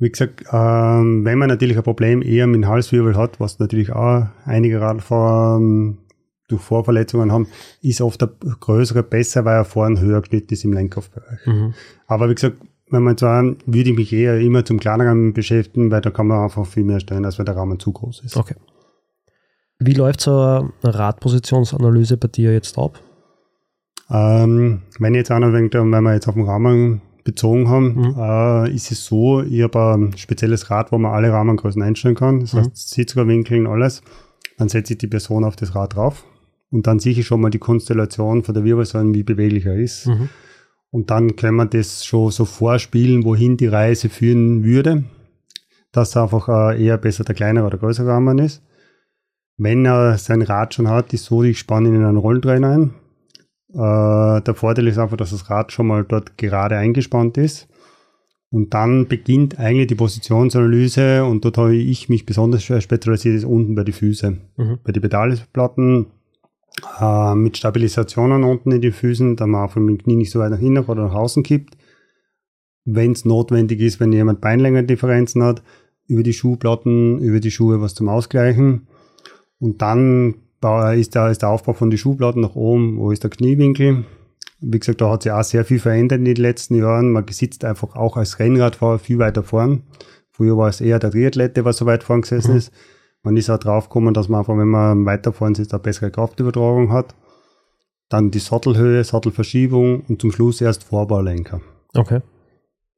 Wie 0.00 0.10
gesagt, 0.10 0.44
ähm, 0.52 1.24
wenn 1.24 1.38
man 1.38 1.48
natürlich 1.48 1.76
ein 1.76 1.82
Problem 1.82 2.22
eher 2.22 2.46
mit 2.46 2.62
dem 2.62 2.68
Halswirbel 2.68 3.16
hat, 3.16 3.40
was 3.40 3.58
natürlich 3.58 3.92
auch 3.92 4.26
einige 4.44 4.80
Radfahrer 4.80 5.56
ähm, 5.56 5.98
durch 6.48 6.62
Vorverletzungen 6.62 7.32
haben, 7.32 7.48
ist 7.82 8.00
oft 8.00 8.20
der 8.22 8.30
größere 8.60 9.02
besser, 9.02 9.44
weil 9.44 9.56
er 9.56 9.64
vorne 9.64 10.00
höher 10.00 10.20
geschnitten 10.20 10.54
ist 10.54 10.64
im 10.64 10.72
Lenkkopfbereich. 10.72 11.44
Mhm. 11.46 11.74
Aber 12.06 12.30
wie 12.30 12.34
gesagt, 12.34 12.56
wenn 12.90 13.02
man 13.02 13.18
zwar, 13.18 13.42
würde 13.66 13.90
ich 13.90 13.96
mich 13.96 14.12
eher 14.12 14.38
immer 14.40 14.64
zum 14.64 14.78
kleineren 14.78 15.32
beschäftigen, 15.34 15.90
weil 15.90 16.00
da 16.00 16.10
kann 16.10 16.28
man 16.28 16.44
einfach 16.44 16.64
viel 16.64 16.84
mehr 16.84 17.00
stellen, 17.00 17.24
als 17.24 17.38
wenn 17.38 17.44
der 17.44 17.56
Rahmen 17.56 17.78
zu 17.80 17.92
groß 17.92 18.22
ist. 18.24 18.36
Okay. 18.36 18.54
Wie 19.80 19.92
läuft 19.94 20.20
so 20.22 20.32
eine 20.40 20.70
Radpositionsanalyse 20.82 22.16
bei 22.16 22.28
dir 22.28 22.52
jetzt 22.52 22.78
ab? 22.78 22.98
Ähm, 24.10 24.82
wenn 24.98 25.14
ich 25.14 25.18
jetzt 25.18 25.30
wegen, 25.30 25.70
der- 25.70 25.82
wenn 25.84 26.02
wir 26.04 26.14
jetzt 26.14 26.28
auf 26.28 26.34
den 26.34 26.44
Rahmen 26.44 27.02
bezogen 27.28 27.68
haben, 27.68 27.94
Mhm. 27.94 28.14
äh, 28.18 28.70
ist 28.74 28.90
es 28.90 29.04
so, 29.04 29.42
ich 29.42 29.62
habe 29.62 29.94
ein 29.96 30.16
spezielles 30.16 30.70
Rad, 30.70 30.90
wo 30.92 30.98
man 30.98 31.12
alle 31.12 31.30
Rahmengrößen 31.32 31.82
einstellen 31.82 32.14
kann. 32.16 32.40
Das 32.40 32.54
Mhm. 32.54 32.58
heißt, 32.60 32.90
Sitzrohrwinkeln, 32.90 33.66
alles. 33.66 34.02
Dann 34.56 34.68
setze 34.68 34.94
ich 34.94 34.98
die 34.98 35.06
Person 35.06 35.44
auf 35.44 35.54
das 35.56 35.74
Rad 35.74 35.94
drauf 35.94 36.24
und 36.70 36.86
dann 36.86 36.98
sehe 36.98 37.12
ich 37.12 37.26
schon 37.26 37.40
mal 37.40 37.50
die 37.50 37.58
Konstellation 37.60 38.42
von 38.42 38.54
der 38.54 38.64
Wirbelsäule, 38.64 39.14
wie 39.14 39.22
beweglich 39.22 39.66
er 39.66 39.76
ist. 39.76 40.06
Mhm. 40.06 40.28
Und 40.90 41.10
dann 41.10 41.36
können 41.36 41.56
wir 41.56 41.66
das 41.66 42.04
schon 42.04 42.30
so 42.30 42.44
vorspielen, 42.46 43.24
wohin 43.24 43.56
die 43.58 43.66
Reise 43.66 44.08
führen 44.08 44.64
würde, 44.64 45.04
dass 45.92 46.16
einfach 46.16 46.48
äh, 46.48 46.82
eher 46.82 46.96
besser 46.98 47.24
der 47.24 47.34
kleinere 47.34 47.66
oder 47.66 47.76
größere 47.78 48.08
Rahmen 48.08 48.38
ist. 48.38 48.62
Wenn 49.58 49.84
er 49.84 50.16
sein 50.18 50.40
Rad 50.42 50.72
schon 50.74 50.88
hat, 50.88 51.12
ist 51.12 51.26
so, 51.26 51.42
ich 51.42 51.58
spanne 51.58 51.88
ihn 51.88 51.96
in 51.96 52.04
einen 52.04 52.16
Rolltrainer 52.16 52.70
ein. 52.70 52.94
Äh, 53.72 54.42
der 54.42 54.54
Vorteil 54.54 54.86
ist 54.86 54.98
einfach, 54.98 55.16
dass 55.16 55.30
das 55.30 55.50
Rad 55.50 55.72
schon 55.72 55.86
mal 55.86 56.04
dort 56.04 56.38
gerade 56.38 56.76
eingespannt 56.76 57.36
ist. 57.36 57.68
Und 58.50 58.72
dann 58.72 59.08
beginnt 59.08 59.58
eigentlich 59.58 59.88
die 59.88 59.94
Positionsanalyse 59.94 61.24
und 61.24 61.44
dort 61.44 61.58
habe 61.58 61.76
ich 61.76 62.08
mich 62.08 62.24
besonders 62.24 62.62
spezialisiert, 62.64 63.36
ist 63.36 63.44
unten 63.44 63.74
bei 63.74 63.84
den 63.84 63.92
Füßen. 63.92 64.40
Mhm. 64.56 64.78
Bei 64.84 64.92
den 64.92 65.02
Pedalplatten 65.02 66.06
äh, 66.98 67.34
mit 67.34 67.58
Stabilisationen 67.58 68.44
unten 68.44 68.72
in 68.72 68.80
die 68.80 68.90
Füßen, 68.90 69.36
da 69.36 69.46
man 69.46 69.68
von 69.68 69.86
dem 69.86 69.98
Knie 69.98 70.16
nicht 70.16 70.30
so 70.30 70.38
weit 70.38 70.50
nach 70.50 70.60
innen 70.60 70.84
oder 70.84 71.08
nach 71.08 71.14
außen 71.14 71.42
kippt. 71.42 71.76
Wenn 72.86 73.12
es 73.12 73.26
notwendig 73.26 73.80
ist, 73.80 74.00
wenn 74.00 74.12
jemand 74.12 74.40
Beinlängendifferenzen 74.40 75.42
hat, 75.42 75.62
über 76.06 76.22
die 76.22 76.32
Schuhplatten, 76.32 77.18
über 77.18 77.40
die 77.40 77.50
Schuhe 77.50 77.82
was 77.82 77.94
zum 77.94 78.08
Ausgleichen. 78.08 78.88
Und 79.58 79.82
dann 79.82 80.36
ist 80.94 81.14
der, 81.14 81.30
ist 81.30 81.42
der 81.42 81.50
Aufbau 81.50 81.72
von 81.72 81.90
den 81.90 81.98
Schuhplatten 81.98 82.42
nach 82.42 82.54
oben, 82.54 82.98
wo 82.98 83.10
ist 83.10 83.22
der 83.22 83.30
Kniewinkel. 83.30 84.04
Wie 84.60 84.78
gesagt, 84.78 85.00
da 85.00 85.10
hat 85.10 85.22
sich 85.22 85.32
auch 85.32 85.44
sehr 85.44 85.64
viel 85.64 85.78
verändert 85.78 86.18
in 86.18 86.24
den 86.24 86.36
letzten 86.36 86.74
Jahren. 86.74 87.12
Man 87.12 87.26
sitzt 87.28 87.64
einfach 87.64 87.94
auch 87.94 88.16
als 88.16 88.38
Rennradfahrer 88.38 88.98
viel 88.98 89.18
weiter 89.18 89.44
vorn. 89.44 89.84
Früher 90.30 90.56
war 90.56 90.68
es 90.68 90.80
eher 90.80 90.98
der 90.98 91.10
Triathlet, 91.10 91.56
der 91.56 91.72
so 91.72 91.86
weit 91.86 92.02
vorn 92.02 92.22
gesessen 92.22 92.52
mhm. 92.52 92.58
ist. 92.58 92.72
Man 93.22 93.36
ist 93.36 93.50
auch 93.50 93.58
drauf 93.58 93.88
gekommen, 93.88 94.14
dass 94.14 94.28
man 94.28 94.40
einfach, 94.40 94.56
wenn 94.56 94.68
man 94.68 95.04
weiter 95.04 95.32
vorn 95.32 95.54
sitzt, 95.54 95.74
eine 95.74 95.82
bessere 95.82 96.10
Kraftübertragung 96.10 96.92
hat. 96.92 97.14
Dann 98.08 98.30
die 98.30 98.38
Sattelhöhe, 98.38 99.02
Sattelverschiebung 99.04 100.02
und 100.08 100.20
zum 100.20 100.32
Schluss 100.32 100.60
erst 100.60 100.84
Vorbaulenker. 100.84 101.60
Okay. 101.94 102.20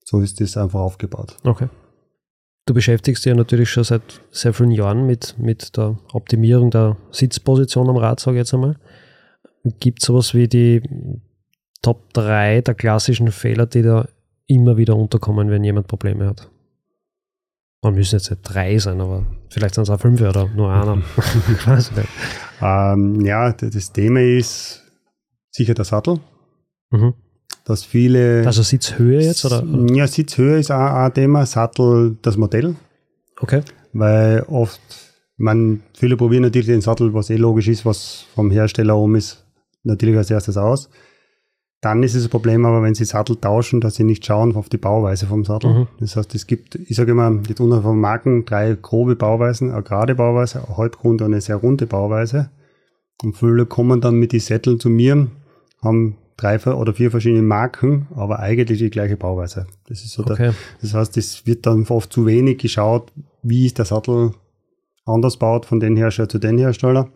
So 0.04 0.20
ist 0.20 0.40
das 0.40 0.56
einfach 0.56 0.80
aufgebaut. 0.80 1.36
Okay. 1.44 1.68
Du 2.70 2.74
beschäftigst 2.74 3.24
dich 3.24 3.30
ja 3.30 3.34
natürlich 3.34 3.68
schon 3.68 3.82
seit 3.82 4.20
sehr 4.30 4.54
vielen 4.54 4.70
Jahren 4.70 5.04
mit, 5.04 5.34
mit 5.38 5.76
der 5.76 5.98
Optimierung 6.12 6.70
der 6.70 6.96
Sitzposition 7.10 7.88
am 7.88 7.96
Rad, 7.96 8.20
sage 8.20 8.36
ich 8.36 8.42
jetzt 8.42 8.54
einmal. 8.54 8.76
Gibt 9.80 10.00
es 10.00 10.06
sowas 10.06 10.34
wie 10.34 10.46
die 10.46 10.80
Top 11.82 12.12
3 12.12 12.60
der 12.60 12.76
klassischen 12.76 13.32
Fehler, 13.32 13.66
die 13.66 13.82
da 13.82 14.06
immer 14.46 14.76
wieder 14.76 14.94
unterkommen, 14.94 15.50
wenn 15.50 15.64
jemand 15.64 15.88
Probleme 15.88 16.28
hat? 16.28 16.48
Man 17.82 17.94
müssen 17.94 18.14
jetzt 18.14 18.30
nicht 18.30 18.42
drei 18.44 18.78
sein, 18.78 19.00
aber 19.00 19.26
vielleicht 19.48 19.74
sind 19.74 19.82
es 19.82 19.90
auch 19.90 19.98
fünf 19.98 20.20
oder 20.20 20.46
nur 20.54 20.72
einer. 20.72 21.02
ähm, 22.62 23.20
ja, 23.24 23.52
das 23.52 23.92
Thema 23.92 24.20
ist 24.20 24.80
sicher 25.50 25.74
der 25.74 25.84
Sattel. 25.84 26.20
Mhm 26.90 27.14
dass 27.70 27.84
viele. 27.84 28.42
Also 28.46 28.62
Sitzhöhe 28.62 29.22
jetzt? 29.22 29.44
Oder? 29.44 29.64
Ja, 29.94 30.06
Sitzhöhe 30.06 30.58
ist 30.58 30.70
auch 30.70 30.92
ein 30.92 31.14
Thema, 31.14 31.46
Sattel, 31.46 32.16
das 32.22 32.36
Modell. 32.36 32.74
Okay. 33.40 33.62
Weil 33.92 34.44
oft, 34.48 34.80
man, 35.36 35.82
viele 35.96 36.16
probieren 36.16 36.42
natürlich 36.42 36.66
den 36.66 36.80
Sattel, 36.80 37.14
was 37.14 37.30
eh 37.30 37.36
logisch 37.36 37.68
ist, 37.68 37.86
was 37.86 38.26
vom 38.34 38.50
Hersteller 38.50 38.96
oben 38.96 39.14
ist, 39.14 39.44
natürlich 39.84 40.16
als 40.16 40.30
erstes 40.30 40.56
aus. 40.56 40.90
Dann 41.80 42.02
ist 42.02 42.14
es 42.14 42.24
ein 42.24 42.30
Problem, 42.30 42.66
aber 42.66 42.82
wenn 42.82 42.94
sie 42.94 43.06
Sattel 43.06 43.36
tauschen, 43.36 43.80
dass 43.80 43.94
sie 43.94 44.04
nicht 44.04 44.26
schauen 44.26 44.54
auf 44.54 44.68
die 44.68 44.76
Bauweise 44.76 45.26
vom 45.26 45.44
Sattel. 45.44 45.72
Mhm. 45.72 45.86
Das 45.98 46.14
heißt, 46.16 46.34
es 46.34 46.46
gibt, 46.46 46.74
ich 46.74 46.94
sage 46.94 47.12
immer, 47.12 47.40
jetzt 47.48 47.60
unter 47.60 47.80
von 47.80 47.98
Marken 47.98 48.44
drei 48.44 48.76
grobe 48.80 49.16
Bauweisen, 49.16 49.70
eine 49.70 49.82
gerade 49.82 50.14
Bauweise, 50.14 50.62
eine 50.66 50.76
halbrunde 50.76 51.24
und 51.24 51.32
eine 51.32 51.40
sehr 51.40 51.56
runde 51.56 51.86
Bauweise. 51.86 52.50
Und 53.22 53.36
viele 53.36 53.64
kommen 53.64 54.02
dann 54.02 54.16
mit 54.16 54.32
den 54.32 54.40
Sätteln 54.40 54.78
zu 54.78 54.90
mir, 54.90 55.28
haben 55.82 56.16
drei 56.40 56.58
oder 56.72 56.94
vier 56.94 57.10
verschiedene 57.10 57.42
Marken, 57.42 58.06
aber 58.14 58.38
eigentlich 58.40 58.78
die 58.78 58.90
gleiche 58.90 59.16
Bauweise. 59.16 59.66
Das 59.88 60.02
ist 60.02 60.12
so 60.12 60.22
okay. 60.22 60.36
der, 60.36 60.54
das 60.80 60.94
heißt, 60.94 61.16
es 61.16 61.46
wird 61.46 61.66
dann 61.66 61.86
oft 61.88 62.12
zu 62.12 62.26
wenig 62.26 62.58
geschaut, 62.58 63.12
wie 63.42 63.66
ist 63.66 63.78
der 63.78 63.84
Sattel 63.84 64.32
anders 65.04 65.36
baut 65.36 65.66
von 65.66 65.80
den 65.80 65.96
Hersteller 65.96 66.28
zu 66.28 66.38
den 66.38 66.58
Hersteller. 66.58 67.10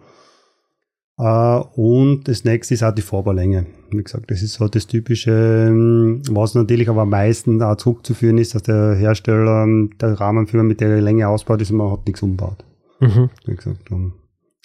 Uh, 1.17 1.63
und 1.77 2.27
das 2.27 2.43
nächste 2.43 2.75
ist 2.75 2.83
auch 2.83 2.93
die 2.93 3.03
Vorbaulänge. 3.03 3.67
Wie 3.91 4.03
gesagt, 4.03 4.33
das 4.33 4.43
ist 4.43 4.55
so 4.55 4.67
das 4.67 4.89
typische, 4.89 5.31
ähm, 5.69 6.23
was 6.29 6.57
natürlich 6.57 6.89
aber 6.89 7.03
am 7.03 7.11
meisten 7.11 7.63
auch 7.63 7.77
zurückzuführen 7.77 8.37
ist, 8.39 8.57
dass 8.57 8.65
der 8.65 8.95
Hersteller 8.97 9.63
ähm, 9.63 9.91
der 10.01 10.19
Rahmenführer 10.19 10.65
mit 10.65 10.81
der 10.81 11.01
Länge 11.01 11.29
ausbaut 11.29 11.63
ist 11.63 11.71
und 11.71 11.77
man 11.77 11.93
hat 11.93 12.05
nichts 12.07 12.21
umbaut. 12.21 12.65
Mhm. 12.99 13.31
Wie 13.47 13.55
gesagt, 13.55 13.89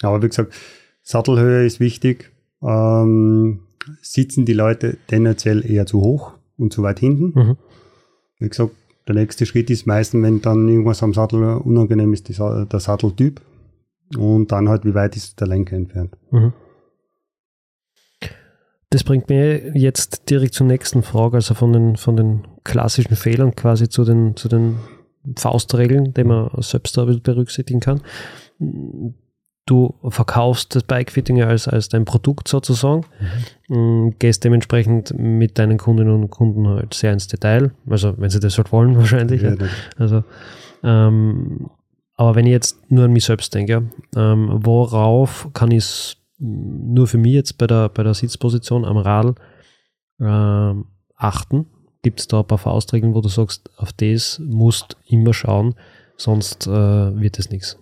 aber 0.02 0.22
wie 0.22 0.28
gesagt, 0.28 0.52
Sattelhöhe 1.02 1.64
ist 1.64 1.78
wichtig. 1.78 2.32
Ähm, 2.62 3.60
sitzen 4.02 4.44
die 4.44 4.52
Leute 4.52 4.98
tendenziell 5.06 5.68
eher 5.68 5.86
zu 5.86 6.00
hoch 6.00 6.32
und 6.56 6.72
zu 6.72 6.82
weit 6.82 6.98
hinten. 6.98 7.32
Mhm. 7.34 7.56
Wie 8.38 8.48
gesagt, 8.48 8.72
der 9.06 9.14
nächste 9.14 9.46
Schritt 9.46 9.70
ist 9.70 9.86
meistens, 9.86 10.22
wenn 10.22 10.40
dann 10.40 10.68
irgendwas 10.68 11.02
am 11.02 11.14
Sattel 11.14 11.42
unangenehm 11.42 12.12
ist, 12.12 12.28
der 12.28 12.80
Satteltyp. 12.80 13.40
Und 14.16 14.50
dann 14.50 14.68
halt, 14.68 14.84
wie 14.84 14.94
weit 14.94 15.16
ist 15.16 15.40
der 15.40 15.46
Lenker 15.46 15.76
entfernt. 15.76 16.16
Mhm. 16.30 16.52
Das 18.90 19.04
bringt 19.04 19.28
mir 19.28 19.76
jetzt 19.76 20.28
direkt 20.28 20.54
zur 20.54 20.66
nächsten 20.66 21.02
Frage, 21.02 21.36
also 21.36 21.54
von 21.54 21.72
den, 21.72 21.96
von 21.96 22.16
den 22.16 22.46
klassischen 22.64 23.14
Fehlern 23.14 23.54
quasi 23.54 23.88
zu 23.88 24.04
den, 24.04 24.34
zu 24.34 24.48
den 24.48 24.80
Faustregeln, 25.36 26.12
die 26.12 26.24
man 26.24 26.50
selbst 26.58 26.96
berücksichtigen 27.22 27.78
kann 27.78 28.02
du 29.70 29.94
verkaufst 30.08 30.74
das 30.74 30.82
Bikefitting 30.82 31.40
als, 31.42 31.68
als 31.68 31.88
dein 31.88 32.04
Produkt 32.04 32.48
sozusagen, 32.48 33.06
mhm. 33.68 34.16
gehst 34.18 34.44
dementsprechend 34.44 35.16
mit 35.16 35.58
deinen 35.58 35.78
Kundinnen 35.78 36.12
und 36.12 36.30
Kunden 36.30 36.66
halt 36.66 36.92
sehr 36.92 37.12
ins 37.12 37.28
Detail, 37.28 37.70
also 37.88 38.14
wenn 38.18 38.30
sie 38.30 38.40
das 38.40 38.58
halt 38.58 38.72
wollen 38.72 38.96
wahrscheinlich. 38.98 39.42
Ja, 39.42 39.54
also, 39.96 40.24
ähm, 40.82 41.70
aber 42.16 42.34
wenn 42.34 42.46
ich 42.46 42.52
jetzt 42.52 42.90
nur 42.90 43.04
an 43.04 43.12
mich 43.12 43.24
selbst 43.24 43.54
denke, 43.54 43.88
ähm, 44.16 44.48
worauf 44.64 45.48
kann 45.54 45.70
ich 45.70 46.16
nur 46.38 47.06
für 47.06 47.18
mich 47.18 47.32
jetzt 47.34 47.56
bei 47.56 47.66
der, 47.66 47.90
bei 47.90 48.02
der 48.02 48.14
Sitzposition 48.14 48.84
am 48.84 48.96
Radl 48.96 49.34
ähm, 50.20 50.86
achten? 51.16 51.66
Gibt 52.02 52.20
es 52.20 52.28
da 52.28 52.40
ein 52.40 52.46
paar 52.46 52.58
Faustregeln, 52.58 53.14
wo 53.14 53.20
du 53.20 53.28
sagst, 53.28 53.70
auf 53.76 53.92
das 53.92 54.40
musst 54.42 54.96
immer 55.06 55.34
schauen, 55.34 55.74
sonst 56.16 56.66
äh, 56.66 56.70
wird 56.70 57.38
es 57.38 57.50
nichts? 57.50 57.78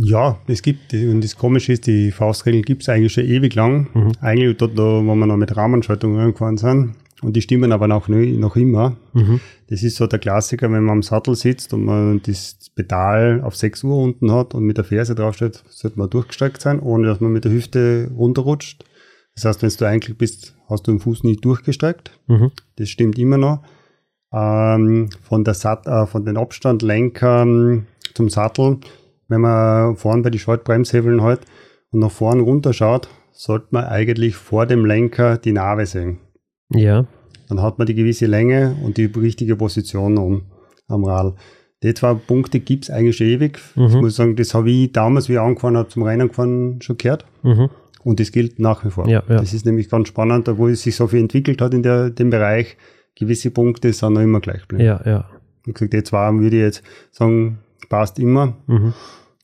Ja, 0.00 0.38
es 0.46 0.62
gibt, 0.62 0.94
und 0.94 1.22
das 1.22 1.36
Komische 1.36 1.72
ist, 1.72 1.86
die 1.86 2.12
Faustregeln 2.12 2.62
gibt 2.62 2.82
es 2.82 2.88
eigentlich 2.88 3.12
schon 3.12 3.24
ewig 3.24 3.54
lang. 3.54 3.88
Mhm. 3.92 4.12
Eigentlich 4.20 4.56
dort, 4.56 4.76
wo 4.76 5.02
wir 5.02 5.26
noch 5.26 5.36
mit 5.36 5.56
Rahmenschaltung 5.56 6.18
angefahren 6.18 6.56
sind. 6.56 6.94
Und 7.20 7.34
die 7.34 7.42
stimmen 7.42 7.72
aber 7.72 7.88
noch, 7.88 8.06
noch 8.06 8.54
immer. 8.54 8.96
Mhm. 9.12 9.40
Das 9.68 9.82
ist 9.82 9.96
so 9.96 10.06
der 10.06 10.20
Klassiker, 10.20 10.70
wenn 10.70 10.84
man 10.84 10.98
am 10.98 11.02
Sattel 11.02 11.34
sitzt 11.34 11.74
und 11.74 11.84
man 11.84 12.22
das 12.24 12.70
Pedal 12.76 13.42
auf 13.42 13.56
6 13.56 13.82
Uhr 13.82 13.96
unten 13.96 14.30
hat 14.30 14.54
und 14.54 14.62
mit 14.62 14.76
der 14.76 14.84
Ferse 14.84 15.16
draufsteht, 15.16 15.64
sollte 15.68 15.98
man 15.98 16.08
durchgestreckt 16.08 16.60
sein, 16.60 16.78
ohne 16.78 17.08
dass 17.08 17.20
man 17.20 17.32
mit 17.32 17.44
der 17.44 17.50
Hüfte 17.50 18.08
runterrutscht. 18.16 18.84
Das 19.34 19.44
heißt, 19.46 19.62
wenn 19.62 19.70
du 19.70 19.84
eigentlich 19.84 20.16
bist, 20.16 20.54
hast 20.68 20.86
du 20.86 20.92
den 20.92 21.00
Fuß 21.00 21.24
nicht 21.24 21.44
durchgestreckt. 21.44 22.12
Mhm. 22.28 22.52
Das 22.76 22.88
stimmt 22.88 23.18
immer 23.18 23.36
noch. 23.36 23.62
Ähm, 24.32 25.10
von, 25.22 25.42
der 25.42 25.54
Sat 25.54 25.88
äh, 25.88 26.06
von 26.06 26.24
den 26.24 26.36
Abstandlenkern 26.36 27.86
zum 28.14 28.28
Sattel 28.28 28.78
wenn 29.28 29.40
man 29.40 29.96
vorne 29.96 30.22
bei 30.22 30.30
den 30.30 30.40
Schaltbremshebeln 30.40 31.22
halt 31.22 31.40
und 31.90 32.00
nach 32.00 32.10
vorne 32.10 32.42
runterschaut, 32.42 33.08
sollte 33.32 33.68
man 33.70 33.84
eigentlich 33.84 34.36
vor 34.36 34.66
dem 34.66 34.84
Lenker 34.84 35.38
die 35.38 35.52
Narbe 35.52 35.86
sehen. 35.86 36.18
Ja. 36.70 37.06
Dann 37.48 37.62
hat 37.62 37.78
man 37.78 37.86
die 37.86 37.94
gewisse 37.94 38.26
Länge 38.26 38.76
und 38.82 38.96
die 38.96 39.06
richtige 39.06 39.56
Position 39.56 40.18
um, 40.18 40.42
am 40.86 41.04
Rad. 41.04 41.34
Die 41.82 41.94
zwei 41.94 42.14
Punkte 42.14 42.58
gibt 42.60 42.84
es 42.84 42.90
eigentlich 42.90 43.20
ewig. 43.20 43.60
Mhm. 43.76 43.86
Ich 43.86 43.94
muss 43.94 44.16
sagen, 44.16 44.34
das 44.34 44.52
habe 44.54 44.70
ich 44.70 44.92
damals, 44.92 45.28
wie 45.28 45.34
ich 45.34 45.38
angefangen 45.38 45.76
habe, 45.76 45.88
zum 45.88 46.02
Rennen 46.02 46.28
gefahren, 46.28 46.80
schon 46.82 46.98
gehört. 46.98 47.24
Mhm. 47.42 47.70
Und 48.02 48.20
das 48.20 48.32
gilt 48.32 48.58
nach 48.58 48.84
wie 48.84 48.90
vor. 48.90 49.08
Ja, 49.08 49.22
ja. 49.28 49.36
Das 49.36 49.52
ist 49.52 49.64
nämlich 49.64 49.88
ganz 49.88 50.08
spannend, 50.08 50.48
wo 50.58 50.68
es 50.68 50.82
sich 50.82 50.96
so 50.96 51.06
viel 51.06 51.20
entwickelt 51.20 51.60
hat 51.60 51.74
in 51.74 51.82
der, 51.82 52.10
dem 52.10 52.30
Bereich. 52.30 52.76
Gewisse 53.14 53.50
Punkte 53.50 53.92
sind 53.92 54.14
noch 54.14 54.20
immer 54.20 54.40
gleich 54.40 54.62
geblieben. 54.62 54.84
Ja, 54.84 55.00
ja. 55.04 55.28
Wie 55.64 55.72
gesagt, 55.72 55.92
die 55.92 56.02
zwei 56.02 56.32
würde 56.34 56.56
ich 56.56 56.62
jetzt 56.62 56.82
sagen, 57.10 57.58
passt 57.88 58.18
immer. 58.18 58.56
Mhm. 58.66 58.94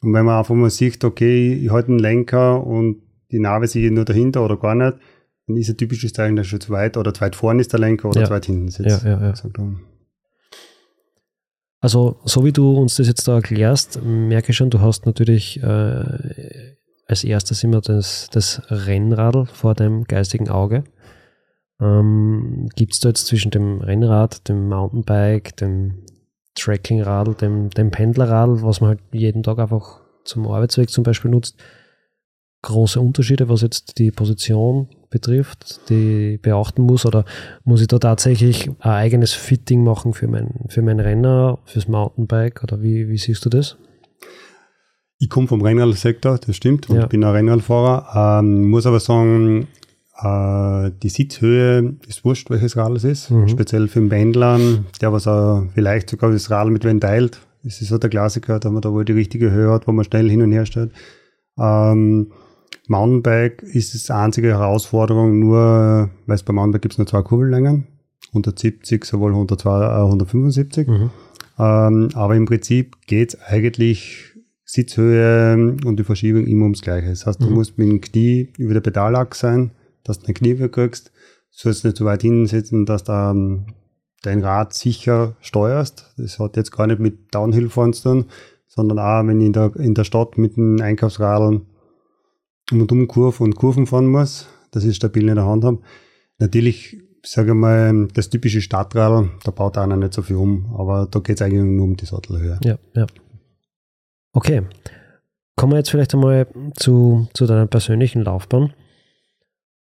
Und 0.02 0.12
wenn 0.12 0.24
man 0.24 0.38
einfach 0.38 0.54
mal 0.54 0.70
sieht, 0.70 1.02
okay, 1.04 1.54
ich 1.54 1.70
halte 1.70 1.88
einen 1.88 1.98
Lenker 1.98 2.64
und 2.64 3.02
die 3.30 3.38
Narbe 3.38 3.66
sehe 3.66 3.86
ich 3.86 3.92
nur 3.92 4.04
dahinter 4.04 4.44
oder 4.44 4.56
gar 4.56 4.74
nicht, 4.74 4.98
dann 5.46 5.56
ist 5.56 5.68
ein 5.68 5.76
typisches 5.76 6.12
Zeichen, 6.12 6.36
dass 6.36 6.46
schon 6.46 6.60
zu 6.60 6.70
weit 6.70 6.96
oder 6.96 7.12
zu 7.12 7.22
weit 7.22 7.36
vorne 7.36 7.60
ist 7.60 7.72
der 7.72 7.80
Lenker 7.80 8.08
oder 8.08 8.20
ja. 8.20 8.26
zu 8.26 8.32
weit 8.32 8.46
hinten 8.46 8.68
sitzt. 8.68 9.04
Ja, 9.04 9.10
ja, 9.10 9.26
ja. 9.28 9.34
Also, 11.80 12.16
so 12.24 12.44
wie 12.44 12.52
du 12.52 12.78
uns 12.78 12.96
das 12.96 13.08
jetzt 13.08 13.28
da 13.28 13.34
erklärst, 13.34 14.02
merke 14.02 14.50
ich 14.50 14.56
schon, 14.56 14.70
du 14.70 14.80
hast 14.80 15.04
natürlich 15.04 15.62
äh, 15.62 16.74
als 17.06 17.24
erstes 17.24 17.62
immer 17.62 17.80
das, 17.80 18.28
das 18.32 18.62
Rennradl 18.70 19.46
vor 19.46 19.74
deinem 19.74 20.04
geistigen 20.04 20.48
Auge. 20.48 20.84
Ähm, 21.80 22.68
Gibt 22.74 22.94
es 22.94 23.00
da 23.00 23.08
jetzt 23.10 23.26
zwischen 23.26 23.50
dem 23.50 23.80
Rennrad, 23.80 24.48
dem 24.48 24.68
Mountainbike, 24.68 25.56
dem 25.56 26.06
Trackingradl, 26.54 27.34
dem, 27.34 27.70
dem 27.70 27.90
Pendlerradl, 27.90 28.62
was 28.62 28.80
man 28.80 28.90
halt 28.90 29.00
jeden 29.12 29.42
Tag 29.42 29.58
einfach 29.58 30.00
zum 30.25 30.46
Arbeitsweg 30.46 30.90
zum 30.90 31.04
Beispiel 31.04 31.30
nutzt, 31.30 31.56
große 32.62 33.00
Unterschiede, 33.00 33.49
was 33.49 33.62
jetzt 33.62 33.99
die 33.99 34.11
Position 34.11 34.88
betrifft, 35.11 35.88
die 35.90 36.38
beachten 36.38 36.82
muss? 36.82 37.06
Oder 37.06 37.25
muss 37.64 37.80
ich 37.80 37.88
da 37.88 37.99
tatsächlich 37.99 38.68
ein 38.80 38.90
eigenes 38.90 39.32
Fitting 39.32 39.84
machen 39.84 40.14
für 40.14 40.26
mein, 40.26 40.64
für 40.68 40.82
mein 40.82 40.99
Renner, 40.99 41.58
fürs 41.64 41.88
Mountainbike? 41.88 42.62
Oder 42.62 42.82
wie, 42.82 43.08
wie 43.08 43.18
siehst 43.18 43.44
du 43.44 43.50
das? 43.50 43.76
Ich 45.18 45.30
komme 45.30 45.46
vom 45.46 45.62
Rennradsektor, 45.62 46.38
das 46.38 46.56
stimmt, 46.56 46.90
und 46.90 46.96
ja. 46.96 47.06
bin 47.06 47.23
ein 47.23 47.30
Rennradfahrer. 47.30 48.40
Ähm, 48.40 48.68
muss 48.68 48.87
aber 48.87 48.99
sagen, 48.99 49.68
Äh, 50.16 50.90
die 51.02 51.09
Sitzhöhe 51.09 51.94
ist 52.06 52.25
wurscht, 52.25 52.50
welches 52.50 52.76
Rad 52.76 52.92
es 52.92 53.04
ist. 53.04 53.30
Mhm. 53.30 53.49
Speziell 53.49 53.88
für 53.88 54.00
den 54.00 54.09
Pendler, 54.09 54.59
der 55.00 55.12
was 55.12 55.26
auch 55.26 55.64
vielleicht 55.75 56.11
sogar 56.11 56.30
das 56.30 56.50
Rad 56.50 56.68
mit 56.68 56.85
wen 56.85 57.00
teilt. 57.00 57.40
Das 57.64 57.80
ist 57.80 57.88
so 57.88 57.99
der 57.99 58.11
Klassiker, 58.11 58.61
da 58.61 58.71
man 58.71 58.83
da 58.83 58.92
wohl 58.92 59.04
die 59.04 59.12
richtige 59.12 59.50
Höhe 59.50 59.71
hat, 59.71 59.88
wo 59.88 59.92
man 59.92 60.04
schnell 60.04 60.28
hin 60.28 60.42
und 60.42 60.52
her 60.52 60.66
stellt. 60.66 60.92
Ähm, 61.59 62.33
Mountainbike 62.88 63.62
ist 63.62 63.94
das 63.94 64.11
einzige 64.11 64.49
Herausforderung, 64.49 65.38
nur, 65.38 66.11
weil 66.26 66.35
es 66.35 66.42
bei 66.42 66.52
Mountainbike 66.52 66.83
gibt 66.83 66.94
es 66.94 66.99
nur 66.99 67.06
zwei 67.06 67.23
Kurbellängen. 67.23 67.87
170, 68.28 69.04
sowohl 69.04 69.30
102, 69.30 69.71
äh, 69.71 70.02
175. 70.02 70.88
Mhm. 70.88 71.11
Ähm, 71.59 72.09
aber 72.14 72.35
im 72.37 72.47
Prinzip 72.47 72.97
geht 73.06 73.35
es 73.35 73.42
eigentlich 73.42 74.35
Sitzhöhe 74.64 75.76
und 75.85 75.97
die 75.99 76.04
Verschiebung 76.04 76.47
immer 76.47 76.64
ums 76.64 76.83
Gleiche. 76.83 77.09
Das 77.09 77.26
heißt, 77.26 77.40
du 77.40 77.47
mhm. 77.47 77.54
musst 77.54 77.78
mit 77.78 77.88
dem 77.88 78.00
Knie 78.00 78.52
über 78.59 78.75
der 78.75 78.80
Pedalachse 78.80 79.40
sein, 79.40 79.71
dass 80.04 80.20
du 80.20 80.26
dein 80.26 80.34
Knie 80.34 80.68
kriegst. 80.68 81.12
Sollst 81.50 81.84
nicht 81.84 81.96
so 81.96 82.04
weit 82.04 82.23
hinsetzen, 82.23 82.87
dass 82.87 83.04
du 83.04 83.12
ähm, 83.12 83.66
dein 84.23 84.42
Rad 84.42 84.75
sicher 84.75 85.37
steuerst. 85.40 86.14
Das 86.16 86.38
hat 86.38 86.56
jetzt 86.56 86.73
gar 86.73 86.87
nicht 86.87 87.00
mit 87.00 87.34
Downhill-Fahren 87.34 87.92
zu 87.92 88.02
tun, 88.02 88.25
sondern 88.66 88.99
auch, 88.99 89.26
wenn 89.26 89.40
ich 89.40 89.46
in 89.46 89.52
der, 89.52 89.75
in 89.76 89.94
der 89.94 90.04
Stadt 90.04 90.38
mit 90.38 90.56
dem 90.56 90.80
Einkaufsradl 90.80 91.62
um 92.73 92.80
und 92.80 92.90
um 92.90 93.06
Kurve 93.06 93.44
und 93.44 93.56
Kurven 93.56 93.87
fahren 93.87 94.06
muss, 94.06 94.46
dass 94.70 94.84
ich 94.84 94.96
stabil 94.96 95.28
in 95.28 95.37
der 95.37 95.46
Hand 95.46 95.64
habe. 95.64 95.80
Natürlich, 96.38 96.99
sage 97.23 97.50
ich 97.50 97.56
mal, 97.56 98.08
das 98.14 98.30
typische 98.30 98.61
Stadtradl, 98.61 99.30
da 99.44 99.50
baut 99.50 99.78
einer 99.78 99.96
nicht 99.96 100.14
so 100.14 100.23
viel 100.23 100.37
um, 100.37 100.75
aber 100.76 101.06
da 101.11 101.20
geht 101.20 101.37
es 101.37 101.42
eigentlich 101.42 101.62
nur 101.62 101.84
um 101.84 101.96
die 101.96 102.06
Sattelhöhe. 102.06 102.58
Ja, 102.64 102.78
ja. 102.94 103.06
Okay. 104.32 104.62
Kommen 105.56 105.73
wir 105.73 105.78
jetzt 105.78 105.90
vielleicht 105.90 106.14
einmal 106.14 106.49
zu, 106.75 107.28
zu 107.32 107.46
deiner 107.46 107.66
persönlichen 107.66 108.23
Laufbahn. 108.23 108.73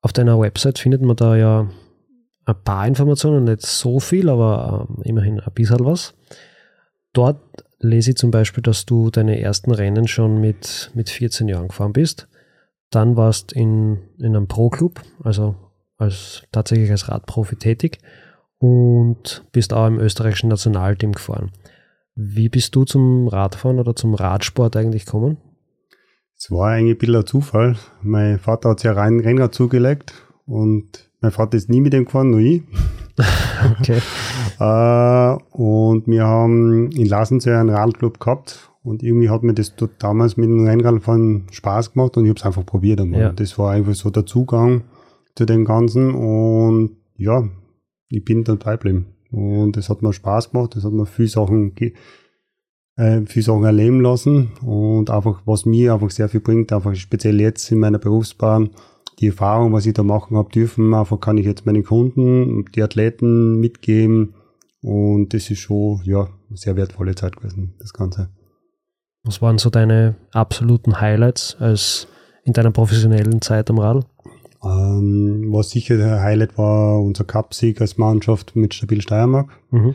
Auf 0.02 0.12
deiner 0.12 0.38
Website 0.38 0.78
findet 0.78 1.00
man 1.00 1.16
da 1.16 1.36
ja 1.36 1.68
ein 2.44 2.64
paar 2.64 2.86
Informationen, 2.86 3.44
nicht 3.44 3.62
so 3.62 4.00
viel, 4.00 4.28
aber 4.28 4.88
ähm, 4.90 5.02
immerhin 5.04 5.40
ein 5.40 5.52
bisschen 5.54 5.84
was. 5.84 6.14
Dort 7.12 7.40
lese 7.78 8.10
ich 8.10 8.16
zum 8.16 8.32
Beispiel, 8.32 8.62
dass 8.62 8.84
du 8.84 9.10
deine 9.10 9.40
ersten 9.40 9.70
Rennen 9.70 10.08
schon 10.08 10.40
mit, 10.40 10.90
mit 10.94 11.08
14 11.08 11.48
Jahren 11.48 11.68
gefahren 11.68 11.92
bist. 11.92 12.28
Dann 12.90 13.16
warst 13.16 13.52
in, 13.52 13.98
in 14.18 14.36
einem 14.36 14.48
Pro-Club, 14.48 15.00
also 15.22 15.54
als 15.98 16.42
tatsächlich 16.50 16.90
als 16.90 17.08
Radprofi 17.08 17.56
tätig 17.56 17.98
und 18.58 19.44
bist 19.52 19.72
auch 19.72 19.86
im 19.86 20.00
österreichischen 20.00 20.48
Nationalteam 20.48 21.12
gefahren. 21.12 21.52
Wie 22.14 22.48
bist 22.48 22.74
du 22.74 22.84
zum 22.84 23.28
Radfahren 23.28 23.78
oder 23.78 23.94
zum 23.94 24.14
Radsport 24.14 24.76
eigentlich 24.76 25.04
gekommen? 25.04 25.38
Es 26.44 26.50
war 26.50 26.70
eigentlich 26.70 26.96
ein 26.96 26.98
bisschen 26.98 27.14
ein 27.14 27.26
Zufall. 27.26 27.76
Mein 28.02 28.36
Vater 28.40 28.70
hat 28.70 28.80
sich 28.80 28.90
ein 28.90 29.20
Rennrad 29.20 29.54
zugelegt 29.54 30.12
und 30.44 31.08
mein 31.20 31.30
Vater 31.30 31.56
ist 31.56 31.68
nie 31.68 31.80
mit 31.80 31.92
dem 31.92 32.04
gefahren, 32.04 32.30
nur 32.30 32.40
ich. 32.40 32.62
okay. 33.78 34.00
äh, 34.58 35.56
und 35.56 36.08
wir 36.08 36.26
haben 36.26 36.90
in 36.90 37.06
Lassensee 37.06 37.52
einen 37.52 37.70
Radclub 37.70 38.18
gehabt 38.18 38.72
und 38.82 39.04
irgendwie 39.04 39.30
hat 39.30 39.44
mir 39.44 39.54
das 39.54 39.72
damals 40.00 40.36
mit 40.36 40.48
dem 40.48 40.66
Rennradfahren 40.66 41.44
Spaß 41.52 41.92
gemacht 41.92 42.16
und 42.16 42.24
ich 42.24 42.30
habe 42.30 42.40
es 42.40 42.44
einfach 42.44 42.66
probiert. 42.66 42.98
Ja. 42.98 43.30
Das 43.30 43.56
war 43.56 43.70
einfach 43.70 43.94
so 43.94 44.10
der 44.10 44.26
Zugang 44.26 44.82
zu 45.36 45.44
dem 45.44 45.64
Ganzen 45.64 46.12
und 46.12 46.96
ja, 47.14 47.44
ich 48.08 48.24
bin 48.24 48.42
dann 48.42 48.58
dabei 48.58 48.72
geblieben. 48.72 49.06
Und 49.30 49.76
es 49.76 49.88
hat 49.88 50.02
mir 50.02 50.12
Spaß 50.12 50.50
gemacht, 50.50 50.74
es 50.74 50.82
hat 50.82 50.92
mir 50.92 51.06
viele 51.06 51.28
Sachen, 51.28 51.76
äh, 52.96 53.22
viele 53.26 53.44
Sachen 53.44 53.64
erleben 53.64 54.00
lassen 54.00 54.52
und 54.62 55.10
einfach, 55.10 55.42
was 55.44 55.64
mir 55.64 55.94
einfach 55.94 56.10
sehr 56.10 56.28
viel 56.28 56.40
bringt, 56.40 56.72
einfach 56.72 56.94
speziell 56.94 57.40
jetzt 57.40 57.70
in 57.70 57.78
meiner 57.78 57.98
Berufsbahn, 57.98 58.70
die 59.18 59.28
Erfahrung, 59.28 59.72
was 59.72 59.86
ich 59.86 59.94
da 59.94 60.02
machen 60.02 60.36
habe 60.36 60.50
dürfen, 60.50 60.94
einfach 60.94 61.20
kann 61.20 61.38
ich 61.38 61.46
jetzt 61.46 61.66
meinen 61.66 61.84
Kunden, 61.84 62.64
die 62.74 62.82
Athleten 62.82 63.60
mitgeben 63.60 64.34
und 64.82 65.32
das 65.32 65.50
ist 65.50 65.60
schon, 65.60 66.00
ja, 66.04 66.28
eine 66.48 66.56
sehr 66.56 66.76
wertvolle 66.76 67.14
Zeit 67.14 67.36
gewesen, 67.36 67.74
das 67.78 67.92
Ganze. 67.92 68.30
Was 69.24 69.40
waren 69.40 69.58
so 69.58 69.70
deine 69.70 70.16
absoluten 70.32 71.00
Highlights 71.00 71.56
als 71.60 72.08
in 72.44 72.52
deiner 72.52 72.72
professionellen 72.72 73.40
Zeit 73.40 73.70
am 73.70 73.78
Radl? 73.78 74.04
Ähm, 74.64 75.46
was 75.52 75.70
sicher 75.70 75.96
der 75.96 76.20
Highlight 76.22 76.58
war, 76.58 77.00
unser 77.00 77.24
Cup-Sieg 77.24 77.80
als 77.80 77.98
Mannschaft 77.98 78.56
mit 78.56 78.74
Stabil 78.74 79.00
Steiermark. 79.00 79.50
Mhm. 79.70 79.94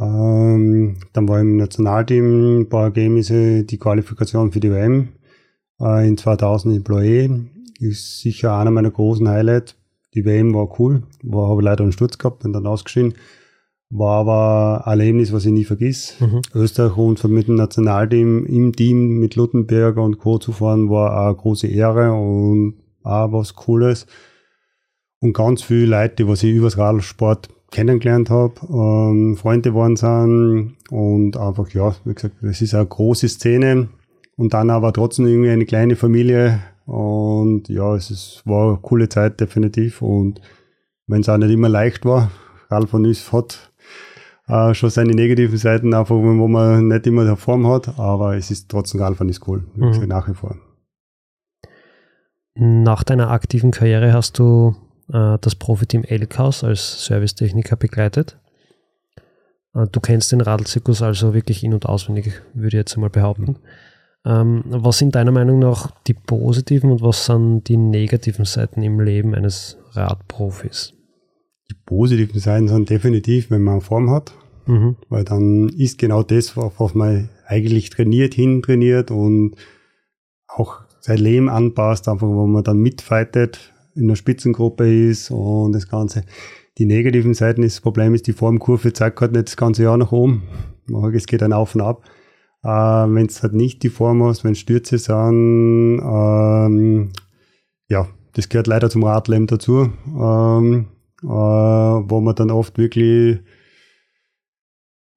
Ähm, 0.00 0.96
dann 1.12 1.28
war 1.28 1.40
im 1.40 1.56
Nationalteam 1.56 2.68
bei 2.68 2.84
Ergebnisse 2.84 3.64
die 3.64 3.78
Qualifikation 3.78 4.50
für 4.50 4.60
die 4.60 4.70
WM 4.70 5.10
äh, 5.80 6.08
in 6.08 6.16
2000 6.16 6.76
in 6.76 6.84
Bloé. 6.84 7.46
Ist 7.78 8.20
sicher 8.20 8.56
einer 8.56 8.70
meiner 8.70 8.90
großen 8.90 9.28
Highlights. 9.28 9.76
Die 10.14 10.24
WM 10.24 10.54
war 10.54 10.80
cool, 10.80 11.02
war 11.22 11.50
aber 11.50 11.62
leider 11.62 11.84
einen 11.84 11.92
Sturz 11.92 12.18
gehabt 12.18 12.44
und 12.44 12.52
dann 12.52 12.66
ausgeschieden. 12.66 13.14
War 13.90 14.20
aber 14.20 14.86
ein 14.86 14.98
Erlebnis, 14.98 15.32
was 15.32 15.44
ich 15.44 15.52
nie 15.52 15.64
vergiss. 15.64 16.14
Mhm. 16.20 16.42
Österreich 16.54 16.96
und 16.96 17.22
mit 17.24 17.48
dem 17.48 17.56
Nationalteam 17.56 18.46
im 18.46 18.74
Team 18.74 19.18
mit 19.18 19.36
Luttenberger 19.36 20.02
und 20.02 20.18
Co. 20.18 20.38
zu 20.38 20.52
fahren, 20.52 20.88
war 20.90 21.26
eine 21.26 21.34
große 21.34 21.66
Ehre 21.66 22.12
und 22.12 22.74
auch 23.02 23.32
was 23.32 23.54
Cooles. 23.54 24.06
Und 25.20 25.34
ganz 25.34 25.62
viele 25.62 25.86
Leute, 25.86 26.16
die 26.16 26.28
was 26.28 26.42
ich 26.42 26.54
übers 26.54 26.78
Radsport 26.78 27.48
kennengelernt 27.70 28.30
habe, 28.30 28.54
ähm, 28.68 29.36
Freunde 29.36 29.74
waren 29.74 29.96
sind 29.96 30.76
und 30.90 31.36
einfach, 31.36 31.68
ja, 31.70 31.94
wie 32.04 32.14
gesagt, 32.14 32.36
das 32.42 32.60
ist 32.60 32.74
eine 32.74 32.86
große 32.86 33.28
Szene 33.28 33.88
und 34.36 34.54
dann 34.54 34.70
aber 34.70 34.92
trotzdem 34.92 35.26
irgendwie 35.26 35.50
eine 35.50 35.66
kleine 35.66 35.96
Familie 35.96 36.60
und 36.86 37.68
ja, 37.68 37.94
es 37.94 38.10
ist, 38.10 38.42
war 38.44 38.68
eine 38.68 38.78
coole 38.82 39.08
Zeit 39.08 39.40
definitiv 39.40 40.02
und 40.02 40.40
wenn 41.06 41.20
es 41.20 41.28
auch 41.28 41.38
nicht 41.38 41.50
immer 41.50 41.68
leicht 41.68 42.04
war, 42.04 42.30
Ralf 42.68 42.90
von 42.90 43.02
Nüss 43.02 43.32
hat 43.32 43.72
äh, 44.48 44.74
schon 44.74 44.90
seine 44.90 45.12
negativen 45.12 45.58
Seiten, 45.58 45.94
einfach 45.94 46.16
wo 46.16 46.48
man 46.48 46.88
nicht 46.88 47.06
immer 47.06 47.24
der 47.24 47.36
Form 47.36 47.66
hat, 47.68 47.98
aber 47.98 48.36
es 48.36 48.50
ist 48.50 48.68
trotzdem 48.68 49.00
Ralf 49.00 49.20
ist 49.20 49.46
cool, 49.46 49.64
mhm. 49.74 50.08
nach 50.08 50.28
wie 50.28 50.34
vor. 50.34 50.56
Nach 52.54 53.04
deiner 53.04 53.30
aktiven 53.30 53.70
Karriere 53.70 54.12
hast 54.12 54.38
du 54.38 54.74
äh, 55.12 55.38
das 55.40 55.54
Profiteam 55.54 56.04
Elkhaus 56.04 56.64
als 56.64 57.04
Servicetechniker 57.04 57.76
begleitet. 57.76 58.38
Äh, 59.74 59.86
du 59.90 60.00
kennst 60.00 60.32
den 60.32 60.40
Radlzirkus 60.40 61.02
also 61.02 61.34
wirklich 61.34 61.64
in- 61.64 61.74
und 61.74 61.86
auswendig, 61.86 62.42
würde 62.54 62.76
ich 62.76 62.80
jetzt 62.80 62.96
mal 62.96 63.10
behaupten. 63.10 63.56
Ähm, 64.24 64.62
was 64.66 64.98
sind 64.98 65.14
deiner 65.14 65.32
Meinung 65.32 65.58
nach 65.58 65.90
die 66.06 66.14
positiven 66.14 66.90
und 66.90 67.02
was 67.02 67.24
sind 67.24 67.68
die 67.68 67.78
negativen 67.78 68.44
Seiten 68.44 68.82
im 68.82 69.00
Leben 69.00 69.34
eines 69.34 69.78
Radprofis? 69.92 70.92
Die 71.70 71.76
positiven 71.86 72.38
Seiten 72.38 72.68
sind 72.68 72.90
definitiv, 72.90 73.50
wenn 73.50 73.62
man 73.62 73.80
Form 73.80 74.10
hat, 74.10 74.32
mhm. 74.66 74.96
weil 75.08 75.24
dann 75.24 75.70
ist 75.70 75.98
genau 75.98 76.22
das, 76.22 76.56
was 76.56 76.94
man 76.94 77.30
eigentlich 77.46 77.90
trainiert, 77.90 78.34
hintrainiert 78.34 79.10
und 79.10 79.56
auch 80.48 80.80
sein 81.00 81.18
Leben 81.18 81.48
anpasst, 81.48 82.08
einfach 82.08 82.26
wo 82.26 82.46
man 82.46 82.64
dann 82.64 82.78
mitfightet, 82.78 83.72
in 83.94 84.08
der 84.08 84.16
Spitzengruppe 84.16 85.08
ist 85.08 85.30
und 85.30 85.72
das 85.72 85.88
Ganze. 85.88 86.24
Die 86.78 86.86
negativen 86.86 87.34
Seiten 87.34 87.62
ist, 87.62 87.76
das 87.76 87.80
Problem 87.82 88.14
ist, 88.14 88.26
die 88.26 88.32
Formkurve 88.32 88.92
zeigt 88.92 89.20
halt 89.20 89.32
nicht 89.32 89.48
das 89.48 89.56
ganze 89.56 89.82
Jahr 89.82 89.96
nach 89.96 90.12
oben. 90.12 90.44
Es 91.12 91.26
geht 91.26 91.42
dann 91.42 91.52
auf 91.52 91.74
und 91.74 91.82
ab. 91.82 92.04
Äh, 92.62 92.68
wenn 92.68 93.26
es 93.26 93.42
halt 93.42 93.54
nicht 93.54 93.82
die 93.82 93.88
Form 93.88 94.22
hast, 94.22 94.44
wenn 94.44 94.54
Stürze 94.54 94.98
sind, 94.98 96.00
ähm, 96.00 97.10
ja, 97.88 98.06
das 98.34 98.48
gehört 98.48 98.66
leider 98.66 98.90
zum 98.90 99.04
Radleben 99.04 99.46
dazu. 99.46 99.90
Ähm, 100.06 100.86
äh, 101.22 101.26
wo 101.26 102.20
man 102.20 102.34
dann 102.34 102.50
oft 102.50 102.78
wirklich 102.78 103.40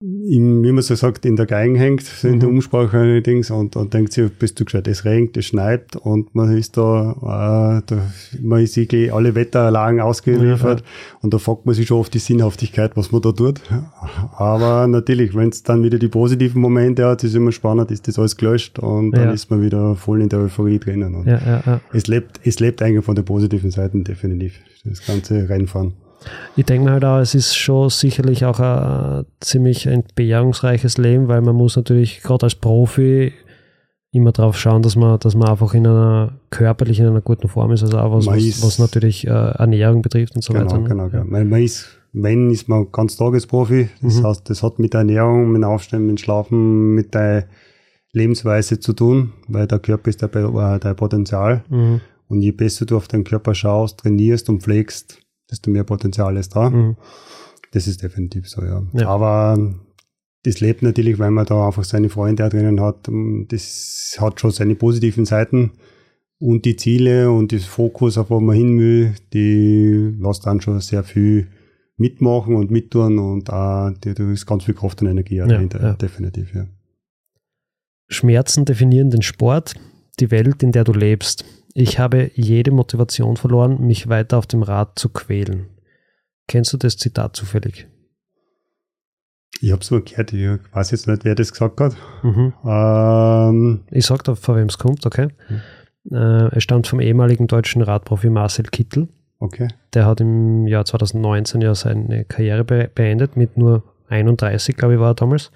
in, 0.03 0.63
wie 0.63 0.71
man 0.73 0.81
so 0.81 0.95
sagt, 0.95 1.25
in 1.25 1.37
der 1.37 1.45
Geigen 1.45 1.75
hängt, 1.75 2.03
in 2.23 2.39
der 2.41 2.49
mhm. 2.49 2.55
Umsprache 2.55 3.21
Dings 3.21 3.49
und 3.51 3.75
dann 3.75 3.89
denkt 3.89 4.11
sich, 4.11 4.29
bist 4.33 4.59
du 4.59 4.65
gescheit, 4.65 4.87
es 4.89 5.05
regnet, 5.05 5.37
es 5.37 5.45
schneit 5.45 5.95
und 5.95 6.35
man 6.35 6.57
ist 6.57 6.75
da, 6.75 7.79
äh, 7.79 7.83
da 7.85 8.11
man 8.41 8.61
ist 8.61 8.75
wirklich 8.75 9.13
alle 9.13 9.33
Wetterlagen 9.33 10.01
ausgeliefert 10.01 10.81
ja, 10.81 10.85
ja. 10.85 11.17
und 11.21 11.33
da 11.33 11.37
fragt 11.37 11.65
man 11.65 11.73
sich 11.73 11.87
schon 11.87 11.99
oft 11.99 12.13
die 12.13 12.19
Sinnhaftigkeit, 12.19 12.97
was 12.97 13.13
man 13.13 13.21
da 13.21 13.31
tut. 13.31 13.61
Aber 14.35 14.87
natürlich, 14.87 15.35
wenn 15.35 15.49
es 15.49 15.63
dann 15.63 15.83
wieder 15.83 15.99
die 15.99 16.09
positiven 16.09 16.61
Momente 16.61 17.05
hat, 17.05 17.23
ist 17.23 17.35
immer 17.35 17.53
spannend, 17.53 17.89
ist 17.89 18.07
das 18.07 18.19
alles 18.19 18.35
gelöscht 18.35 18.79
und 18.79 19.11
dann 19.11 19.29
ja. 19.29 19.31
ist 19.31 19.49
man 19.51 19.61
wieder 19.61 19.95
voll 19.95 20.21
in 20.21 20.27
der 20.27 20.39
Euphorie 20.39 20.79
drinnen. 20.79 21.15
Und 21.15 21.27
Es 21.93 22.07
lebt, 22.07 22.41
es 22.43 22.59
lebt 22.59 22.81
eigentlich 22.81 23.05
von 23.05 23.15
den 23.15 23.23
positiven 23.23 23.71
Seiten 23.71 24.03
definitiv, 24.03 24.59
das 24.83 25.05
ganze 25.05 25.47
Rennfahren. 25.47 25.93
Ich 26.55 26.65
denke 26.65 26.85
mir 26.85 26.91
halt 26.91 27.05
auch, 27.05 27.19
es 27.19 27.35
ist 27.35 27.55
schon 27.55 27.89
sicherlich 27.89 28.45
auch 28.45 28.59
ein 28.59 29.25
ziemlich 29.39 29.85
entbehrungsreiches 29.85 30.97
Leben, 30.97 31.27
weil 31.27 31.41
man 31.41 31.55
muss 31.55 31.75
natürlich 31.75 32.21
gerade 32.21 32.43
als 32.43 32.55
Profi 32.55 33.33
immer 34.13 34.31
darauf 34.31 34.57
schauen, 34.57 34.83
dass 34.83 34.95
man, 34.95 35.19
dass 35.19 35.35
man 35.35 35.49
einfach 35.49 35.73
in 35.73 35.87
einer 35.87 36.33
körperlich 36.51 36.99
in 36.99 37.07
einer 37.07 37.21
guten 37.21 37.47
Form 37.47 37.71
ist, 37.71 37.81
also 37.81 37.97
auch 37.97 38.15
was, 38.15 38.27
was, 38.27 38.63
was, 38.63 38.79
natürlich 38.79 39.25
äh, 39.25 39.31
Ernährung 39.31 40.03
betrifft 40.03 40.35
und 40.35 40.43
so 40.43 40.53
genau, 40.53 40.65
weiter. 40.65 40.77
Ne? 40.77 40.87
Genau, 40.87 41.09
genau. 41.09 41.23
Ja. 41.35 41.45
Man 41.47 41.61
ist, 41.63 41.97
wenn 42.13 42.51
ist 42.51 42.69
man 42.69 42.91
ganz 42.91 43.17
Tagesprofi, 43.17 43.89
das 44.03 44.19
mhm. 44.19 44.27
heißt, 44.27 44.49
das 44.49 44.61
hat 44.61 44.77
mit 44.77 44.93
der 44.93 44.99
Ernährung, 44.99 45.51
mit 45.51 45.63
dem 45.63 45.67
Aufstehen, 45.67 46.05
mit 46.05 46.09
dem 46.11 46.17
Schlafen, 46.17 46.93
mit 46.93 47.15
der 47.15 47.47
Lebensweise 48.11 48.79
zu 48.79 48.93
tun, 48.93 49.33
weil 49.47 49.65
der 49.65 49.79
Körper 49.79 50.09
ist 50.09 50.21
der, 50.21 50.33
äh, 50.33 50.79
der 50.79 50.93
Potenzial. 50.93 51.63
Mhm. 51.69 52.01
Und 52.27 52.41
je 52.41 52.51
besser 52.51 52.85
du 52.85 52.97
auf 52.97 53.07
deinen 53.07 53.23
Körper 53.23 53.55
schaust, 53.55 53.99
trainierst 53.99 54.47
und 54.47 54.61
pflegst, 54.61 55.22
desto 55.53 55.69
mehr 55.69 55.83
Potenzial 55.83 56.35
ist 56.37 56.55
da. 56.55 56.69
Mhm. 56.69 56.97
Das 57.71 57.87
ist 57.87 58.03
definitiv 58.03 58.49
so, 58.49 58.63
ja. 58.63 58.83
Ja. 58.93 59.07
Aber 59.07 59.57
das 60.43 60.59
lebt 60.59 60.81
natürlich, 60.81 61.19
weil 61.19 61.31
man 61.31 61.45
da 61.45 61.67
einfach 61.67 61.83
seine 61.83 62.09
Freunde 62.09 62.49
drinnen 62.49 62.81
hat. 62.81 63.09
Das 63.47 64.17
hat 64.19 64.39
schon 64.39 64.51
seine 64.51 64.75
positiven 64.75 65.25
Seiten. 65.25 65.71
Und 66.39 66.65
die 66.65 66.75
Ziele 66.75 67.31
und 67.31 67.53
das 67.53 67.63
Fokus, 67.63 68.17
auf 68.17 68.29
wo 68.29 68.39
man 68.41 68.55
hin 68.55 68.79
will, 68.79 69.15
die 69.31 70.13
lässt 70.19 70.45
dann 70.45 70.59
schon 70.59 70.79
sehr 70.81 71.03
viel 71.03 71.47
mitmachen 71.95 72.55
und 72.55 72.71
mittun 72.71 73.19
und 73.19 73.49
auch, 73.49 73.91
da 74.01 74.11
ist 74.31 74.45
ganz 74.45 74.65
viel 74.65 74.73
Kraft 74.73 75.01
und 75.01 75.07
Energie 75.07 75.35
Ja, 75.37 75.47
dahinter, 75.47 75.81
ja. 75.81 75.93
definitiv, 75.93 76.53
ja. 76.53 76.65
Schmerzen 78.09 78.65
definieren 78.65 79.09
den 79.09 79.21
Sport, 79.21 79.75
die 80.19 80.31
Welt, 80.31 80.63
in 80.63 80.73
der 80.73 80.83
du 80.83 80.91
lebst. 80.91 81.45
Ich 81.73 81.99
habe 81.99 82.31
jede 82.35 82.71
Motivation 82.71 83.35
verloren, 83.37 83.81
mich 83.85 84.07
weiter 84.09 84.37
auf 84.37 84.45
dem 84.47 84.63
Rad 84.63 84.97
zu 84.99 85.09
quälen. 85.09 85.67
Kennst 86.47 86.71
du 86.73 86.77
das 86.77 86.97
Zitat 86.97 87.35
zufällig? 87.35 87.87
Ich 89.61 89.71
habe 89.71 89.81
es 89.81 89.91
mal 89.91 90.01
gehört, 90.01 90.33
ich 90.33 90.59
weiß 90.73 90.91
jetzt 90.91 91.07
nicht, 91.07 91.23
wer 91.23 91.35
das 91.35 91.51
gesagt 91.51 91.79
hat. 91.79 91.95
Mhm. 92.21 92.53
Ähm, 92.65 93.83
Ich 93.91 94.05
sag 94.05 94.23
da, 94.23 94.35
von 94.35 94.57
wem 94.57 94.67
es 94.67 94.77
kommt, 94.77 95.05
okay? 95.05 95.29
Mhm. 95.49 96.15
Äh, 96.15 96.55
es 96.57 96.63
stammt 96.63 96.85
vom 96.87 96.99
ehemaligen 96.99 97.47
deutschen 97.47 97.81
Radprofi 97.81 98.29
Marcel 98.29 98.65
Kittel. 98.65 99.07
okay. 99.39 99.69
Der 99.93 100.05
hat 100.05 100.19
im 100.21 100.67
Jahr 100.67 100.85
2019 100.85 101.61
ja 101.61 101.73
seine 101.75 102.25
Karriere 102.25 102.65
be 102.65 102.89
beendet, 102.93 103.37
mit 103.37 103.57
nur 103.57 103.83
31, 104.09 104.75
glaube 104.75 104.95
ich, 104.95 104.99
war 104.99 105.11
er 105.11 105.15
damals. 105.15 105.51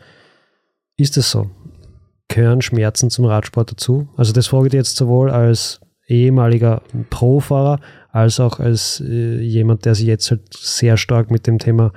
Ist 0.96 1.18
es 1.18 1.30
so? 1.30 1.50
Gehören 2.30 2.62
Schmerzen 2.62 3.10
zum 3.10 3.26
Radsport 3.26 3.72
dazu? 3.72 4.08
Also 4.16 4.32
das 4.32 4.48
frage 4.48 4.68
ich 4.68 4.72
dir 4.72 4.78
jetzt 4.78 4.96
sowohl 4.96 5.30
als 5.32 5.82
ehemaliger 6.08 6.82
Pro-Fahrer 7.10 7.80
als 8.12 8.40
auch 8.40 8.60
als 8.60 9.02
äh, 9.06 9.42
jemand, 9.42 9.86
der 9.86 9.94
sich 9.96 10.08
jetzt 10.08 10.32
halt 10.32 10.42
sehr 10.58 10.98
stark 10.98 11.30
mit 11.32 11.46
dem 11.48 11.60
Thema 11.60 11.92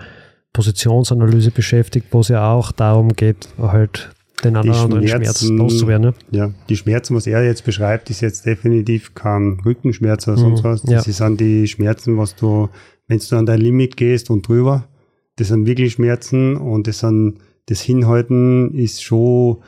Positionsanalyse 0.53 1.51
beschäftigt, 1.53 2.09
wo 2.11 2.21
es 2.21 2.29
ja 2.29 2.53
auch 2.53 2.73
darum 2.73 3.11
geht, 3.13 3.49
halt 3.59 4.11
den 4.43 4.57
anderen 4.57 4.91
Schmerz 5.07 5.11
Schmerzen- 5.41 5.57
loszuwerden. 5.59 6.07
Ne? 6.09 6.15
Ja, 6.37 6.51
die 6.69 6.77
Schmerzen, 6.77 7.15
was 7.15 7.27
er 7.27 7.45
jetzt 7.45 7.65
beschreibt, 7.65 8.11
ist 8.11 8.21
jetzt 8.21 8.47
definitiv 8.47 9.15
kein 9.15 9.61
Rückenschmerz 9.65 10.27
oder 10.27 10.39
sonst 10.39 10.61
Mhm, 10.61 10.69
was. 10.69 10.83
ja. 10.85 10.97
Das 11.03 11.05
sind 11.05 11.41
die 11.41 11.69
Schmerzen, 11.69 12.17
was 12.19 12.35
du, 12.37 12.69
wenn 13.07 13.19
du 13.19 13.37
an 13.37 13.47
dein 13.47 13.61
Limit 13.61 13.97
gehst 13.97 14.29
und 14.31 14.49
drüber, 14.49 14.89
das 15.37 15.49
sind 15.49 15.67
wirklich 15.67 15.93
Schmerzen 15.93 16.57
und 16.57 16.87
das 16.87 16.99
sind, 17.01 17.39
das 17.67 17.81
Hinhalten 17.81 18.75
ist 18.75 19.03
schon, 19.05 19.59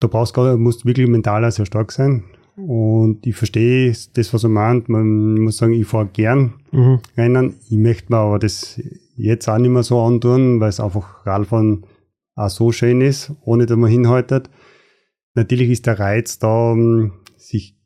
da 0.00 0.08
brauchst 0.08 0.36
du, 0.36 0.56
musst 0.56 0.84
wirklich 0.84 1.06
mental 1.08 1.48
sehr 1.52 1.66
stark 1.66 1.92
sein. 1.92 2.24
Und 2.56 3.26
ich 3.26 3.34
verstehe 3.34 3.94
das, 4.14 4.34
was 4.34 4.44
er 4.44 4.50
meint. 4.50 4.88
Man 4.88 5.40
muss 5.40 5.56
sagen, 5.56 5.72
ich 5.72 5.86
fahre 5.86 6.06
gern 6.06 6.54
Mhm. 6.72 7.00
Rennen. 7.16 7.54
Ich 7.68 7.76
möchte 7.76 8.10
mir 8.10 8.18
aber 8.18 8.38
das 8.38 8.80
jetzt 9.16 9.48
auch 9.48 9.58
nicht 9.58 9.70
mehr 9.70 9.82
so 9.82 10.00
antun, 10.00 10.58
weil 10.58 10.70
es 10.70 10.80
einfach 10.80 11.26
Radfahren 11.26 11.84
auch 12.34 12.48
so 12.48 12.72
schön 12.72 13.02
ist, 13.02 13.32
ohne 13.44 13.66
dass 13.66 13.76
man 13.76 13.90
hinhaltet. 13.90 14.48
Natürlich 15.34 15.70
ist 15.70 15.86
der 15.86 15.98
Reiz 15.98 16.38
da, 16.38 16.74
sich 17.36 17.76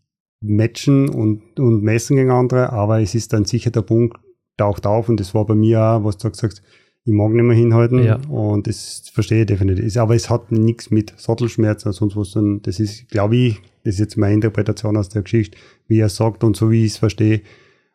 matchen 0.41 1.09
und, 1.09 1.59
und 1.59 1.83
messen 1.83 2.17
gegen 2.17 2.31
andere, 2.31 2.73
aber 2.73 3.01
es 3.01 3.15
ist 3.15 3.33
dann 3.33 3.45
sicher 3.45 3.71
der 3.71 3.83
Punkt, 3.83 4.19
taucht 4.57 4.87
auf 4.87 5.09
und 5.09 5.19
das 5.19 5.35
war 5.35 5.45
bei 5.47 5.55
mir 5.55 5.81
auch, 5.83 6.05
was 6.05 6.19
du 6.19 6.31
gesagt 6.31 6.53
hast, 6.53 6.63
ich 7.07 7.13
mag 7.13 7.31
nicht 7.33 7.45
mehr 7.45 7.57
hinhalten 7.57 8.03
Ja. 8.05 8.19
und 8.29 8.67
das 8.67 9.05
verstehe 9.15 9.41
ich 9.43 9.47
definitiv. 9.47 9.97
Aber 9.97 10.15
es 10.15 10.29
hat 10.29 10.51
nichts 10.53 10.91
mit 10.91 11.15
Sattelschmerz 11.17 11.87
oder 11.87 11.93
sonst 11.93 12.17
was, 12.17 12.33
sondern 12.33 12.63
das 12.63 12.81
ist, 12.81 13.09
glaube 13.09 13.37
ich, 13.37 13.63
das 13.85 13.95
ist 13.95 14.01
jetzt 14.01 14.17
meine 14.19 14.35
Interpretation 14.35 14.97
aus 14.97 15.09
der 15.09 15.23
Geschichte, 15.23 15.57
wie 15.87 16.01
er 16.01 16.09
sagt 16.09 16.43
und 16.45 16.57
so 16.57 16.71
wie 16.71 16.85
ich 16.85 16.93
es 16.93 16.99
verstehe, 16.99 17.43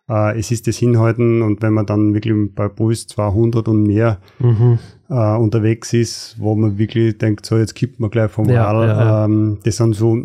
äh, 0.10 0.40
es 0.40 0.50
ist 0.52 0.66
das 0.68 0.78
Hinhalten 0.78 1.42
und 1.42 1.62
wenn 1.62 1.74
man 1.74 1.86
dann 1.86 2.14
wirklich 2.14 2.34
bei 2.56 2.70
Puls 2.70 3.06
200 3.08 3.68
und 3.68 3.84
mehr 3.84 4.20
Mhm. 4.40 4.80
äh, 5.10 5.36
unterwegs 5.36 5.92
ist, 5.94 6.38
wo 6.40 6.56
man 6.56 6.78
wirklich 6.78 7.18
denkt, 7.18 7.46
so 7.46 7.58
jetzt 7.58 7.76
kippt 7.76 8.00
man 8.00 8.10
gleich 8.10 8.32
vom 8.32 8.48
Ja, 8.50 8.72
Radl. 8.72 8.88
ja. 8.88 9.26
Ähm, 9.26 9.58
das 9.66 9.76
sind 9.76 9.94
so 9.94 10.18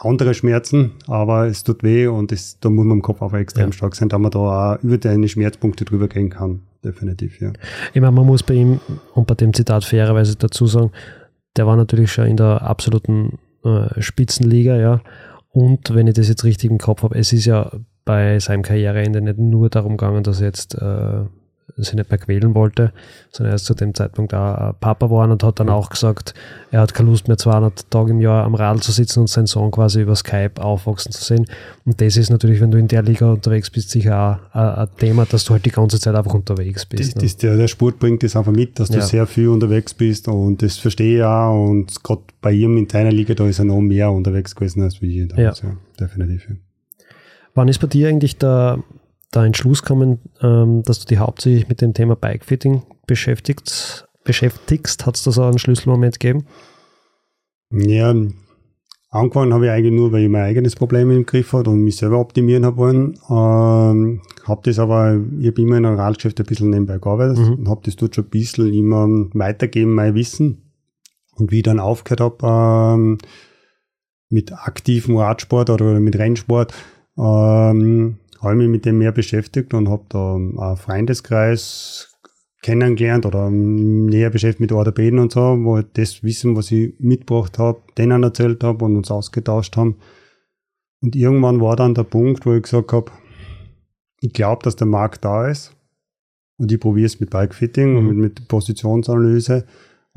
andere 0.00 0.34
Schmerzen, 0.34 0.92
aber 1.06 1.46
es 1.46 1.64
tut 1.64 1.82
weh 1.82 2.06
und 2.06 2.30
das, 2.32 2.58
da 2.60 2.70
muss 2.70 2.84
man 2.84 2.98
im 2.98 3.02
Kopf 3.02 3.20
auch 3.22 3.32
extrem 3.34 3.66
Ja. 3.66 3.72
stark 3.72 3.94
sein, 3.96 4.08
da 4.08 4.18
man 4.18 4.30
da 4.30 4.38
auch 4.76 4.82
über 4.82 4.98
deine 4.98 5.28
Schmerzpunkte 5.28 5.84
drüber 5.84 6.08
gehen 6.08 6.30
kann. 6.30 6.60
Definitiv, 6.84 7.40
ja. 7.40 7.52
Ich 7.92 8.00
meine, 8.00 8.12
man 8.12 8.26
muss 8.26 8.42
bei 8.44 8.54
ihm 8.54 8.80
und 9.14 9.26
bei 9.26 9.34
dem 9.34 9.52
Zitat 9.52 9.84
fairerweise 9.84 10.36
dazu 10.36 10.66
sagen, 10.66 10.92
der 11.56 11.66
war 11.66 11.76
natürlich 11.76 12.12
schon 12.12 12.26
in 12.26 12.36
der 12.36 12.62
absoluten 12.62 13.38
äh, 13.64 14.00
Spitzenliga, 14.00 14.76
ja. 14.76 15.00
Und 15.50 15.92
wenn 15.94 16.06
ich 16.06 16.14
das 16.14 16.28
jetzt 16.28 16.44
richtig 16.44 16.70
im 16.70 16.78
Kopf 16.78 17.02
habe, 17.02 17.18
es 17.18 17.32
ist 17.32 17.46
ja 17.46 17.70
bei 18.04 18.38
seinem 18.38 18.62
Karriereende 18.62 19.20
nicht 19.20 19.38
nur 19.38 19.68
darum 19.68 19.96
gegangen, 19.96 20.22
dass 20.22 20.40
er 20.40 20.46
jetzt 20.46 20.74
äh, 20.76 21.24
sich 21.84 21.94
nicht 21.94 22.10
mehr 22.10 22.18
quälen 22.18 22.54
wollte, 22.54 22.92
sondern 23.30 23.52
er 23.52 23.56
ist 23.56 23.64
zu 23.64 23.74
dem 23.74 23.94
Zeitpunkt 23.94 24.34
auch 24.34 24.70
äh, 24.70 24.72
Papa 24.80 25.06
geworden 25.06 25.32
und 25.32 25.42
hat 25.42 25.60
dann 25.60 25.68
auch 25.68 25.90
gesagt, 25.90 26.34
er 26.70 26.80
hat 26.80 26.94
keine 26.94 27.10
Lust 27.10 27.28
mehr 27.28 27.38
200 27.38 27.90
Tage 27.90 28.10
im 28.10 28.20
Jahr 28.20 28.44
am 28.44 28.54
Radl 28.54 28.80
zu 28.80 28.92
sitzen 28.92 29.20
und 29.20 29.28
seinen 29.28 29.46
Sohn 29.46 29.70
quasi 29.70 30.02
über 30.02 30.16
Skype 30.16 30.60
aufwachsen 30.60 31.12
zu 31.12 31.22
sehen. 31.24 31.46
Und 31.84 32.00
das 32.00 32.16
ist 32.16 32.30
natürlich, 32.30 32.60
wenn 32.60 32.70
du 32.70 32.78
in 32.78 32.88
der 32.88 33.02
Liga 33.02 33.30
unterwegs 33.30 33.70
bist, 33.70 33.90
sicher 33.90 34.40
auch 34.54 34.56
äh, 34.58 34.80
ein 34.82 34.88
Thema, 34.98 35.24
dass 35.26 35.44
du 35.44 35.52
halt 35.52 35.64
die 35.64 35.70
ganze 35.70 35.98
Zeit 36.00 36.14
einfach 36.14 36.34
unterwegs 36.34 36.86
Das, 36.88 36.98
bist. 36.98 37.16
ne? 37.16 37.22
das, 37.22 37.36
der, 37.36 37.56
der 37.56 37.68
Sport 37.68 37.98
bringt 37.98 38.22
das 38.22 38.36
einfach 38.36 38.52
mit, 38.52 38.78
dass 38.78 38.88
du 38.88 38.96
Ja. 38.98 39.02
sehr 39.02 39.26
viel 39.26 39.48
unterwegs 39.48 39.94
bist 39.94 40.28
und 40.28 40.62
das 40.62 40.76
verstehe 40.78 41.18
ich 41.18 41.24
auch 41.24 41.68
und 41.68 42.02
gerade 42.02 42.22
bei 42.40 42.52
ihm 42.52 42.76
in 42.76 42.86
deiner 42.88 43.10
Liga, 43.12 43.34
da 43.34 43.46
ist 43.46 43.58
er 43.58 43.64
noch 43.64 43.80
mehr 43.80 44.10
unterwegs 44.10 44.54
gewesen 44.54 44.82
als 44.82 45.00
wie 45.02 45.22
ich 45.22 45.28
damals, 45.28 45.62
ja. 45.62 45.70
Definitiv, 46.00 46.48
ja. 46.48 46.56
Wann 47.54 47.68
ist 47.68 47.78
bei 47.80 47.88
dir 47.88 48.08
eigentlich 48.08 48.36
der, 48.38 48.78
der 49.34 49.42
Entschluss 49.42 49.82
gekommen, 49.82 50.18
ähm, 50.42 50.82
dass 50.82 51.00
du 51.00 51.06
dich 51.06 51.18
hauptsächlich 51.18 51.68
mit 51.68 51.80
dem 51.80 51.94
Thema 51.94 52.16
Bikefitting 52.16 52.82
beschäftigst? 53.06 54.04
beschäftigst? 54.24 55.06
Hat 55.06 55.16
es 55.16 55.22
da 55.22 55.30
so 55.30 55.42
einen 55.42 55.58
Schlüsselmoment 55.58 56.20
gegeben? 56.20 56.44
Ja, 57.70 58.14
angefangen 59.10 59.54
habe 59.54 59.66
ich 59.66 59.70
eigentlich 59.70 59.94
nur, 59.94 60.12
weil 60.12 60.24
ich 60.24 60.28
mein 60.28 60.42
eigenes 60.42 60.76
Problem 60.76 61.10
im 61.10 61.24
Griff 61.24 61.52
hatte 61.54 61.70
und 61.70 61.80
mich 61.82 61.96
selber 61.96 62.18
optimieren 62.18 62.66
habe 62.66 62.76
wollen. 62.76 63.18
Ähm, 63.30 64.20
habe 64.44 64.60
das 64.64 64.78
aber, 64.78 65.18
ich 65.40 65.46
habe 65.46 65.62
immer 65.62 65.78
in 65.78 65.86
einem 65.86 65.96
Radgeschäft 65.98 66.40
ein 66.40 66.46
bisschen 66.46 66.70
nebenbei 66.70 66.98
gearbeitet 66.98 67.38
Mhm. 67.38 67.54
und 67.54 67.68
habe 67.68 67.80
das 67.84 67.96
dort 67.96 68.14
schon 68.14 68.24
ein 68.24 68.30
bisschen 68.30 68.72
immer 68.72 69.06
weitergeben, 69.34 69.94
mein 69.94 70.14
Wissen. 70.14 70.70
Und 71.36 71.50
wie 71.52 71.58
ich 71.58 71.62
dann 71.62 71.80
aufgehört 71.80 72.20
habe 72.20 72.94
ähm, 72.96 73.18
mit 74.28 74.52
aktivem 74.52 75.16
Radsport 75.16 75.70
oder 75.70 75.98
mit 76.00 76.18
Rennsport, 76.18 76.74
ähm, 77.16 78.18
habe 78.40 78.52
ich 78.54 78.58
mich 78.58 78.68
mit 78.68 78.84
dem 78.84 78.98
mehr 78.98 79.12
beschäftigt 79.12 79.74
und 79.74 79.88
habe 79.88 80.04
da 80.08 80.34
einen 80.34 80.76
Freundeskreis 80.76 82.14
kennengelernt 82.62 83.24
oder 83.26 83.46
ähm, 83.46 84.06
näher 84.06 84.30
beschäftigt 84.30 84.60
mit 84.60 84.72
Orthopäden 84.72 85.18
und 85.18 85.32
so, 85.32 85.40
wo 85.62 85.78
ich 85.78 85.86
das 85.94 86.22
Wissen, 86.22 86.56
was 86.56 86.70
ich 86.72 86.94
mitgebracht 86.98 87.58
habe, 87.58 87.80
denen 87.96 88.22
erzählt 88.22 88.64
habe 88.64 88.84
und 88.84 88.96
uns 88.96 89.10
ausgetauscht 89.10 89.76
haben. 89.76 89.96
Und 91.00 91.14
irgendwann 91.14 91.60
war 91.60 91.76
dann 91.76 91.94
der 91.94 92.02
Punkt, 92.02 92.44
wo 92.46 92.54
ich 92.54 92.62
gesagt 92.62 92.92
habe, 92.92 93.12
ich 94.20 94.32
glaube, 94.32 94.64
dass 94.64 94.74
der 94.74 94.88
Markt 94.88 95.24
da 95.24 95.48
ist 95.48 95.76
und 96.58 96.72
ich 96.72 96.80
probiere 96.80 97.06
es 97.06 97.20
mit 97.20 97.30
Bikefitting 97.30 97.96
und 97.96 98.02
Mhm. 98.04 98.08
mit, 98.08 98.18
mit 98.40 98.48
Positionsanalyse 98.48 99.64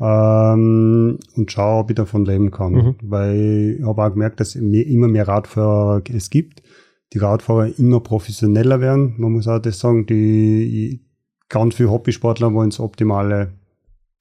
ähm, 0.00 1.18
und 1.36 1.52
schaue, 1.52 1.80
ob 1.80 1.90
ich 1.90 1.96
davon 1.96 2.24
leben 2.24 2.50
kann. 2.50 2.72
Mhm. 2.72 2.94
Weil 3.02 3.76
ich 3.78 3.86
habe 3.86 4.02
auch 4.02 4.10
gemerkt, 4.10 4.40
dass 4.40 4.56
immer 4.56 5.06
mehr 5.06 5.28
Radfahrer 5.28 6.02
es 6.12 6.30
gibt, 6.30 6.62
die 7.12 7.18
Radfahrer 7.18 7.78
immer 7.78 8.00
professioneller 8.00 8.80
werden. 8.80 9.14
Man 9.18 9.32
muss 9.32 9.48
auch 9.48 9.58
das 9.58 9.78
sagen, 9.78 10.06
die 10.06 11.00
ganz 11.48 11.74
viele 11.74 11.90
Hobbysportler 11.90 12.52
wollen 12.54 12.70
das 12.70 12.80
Optimale 12.80 13.52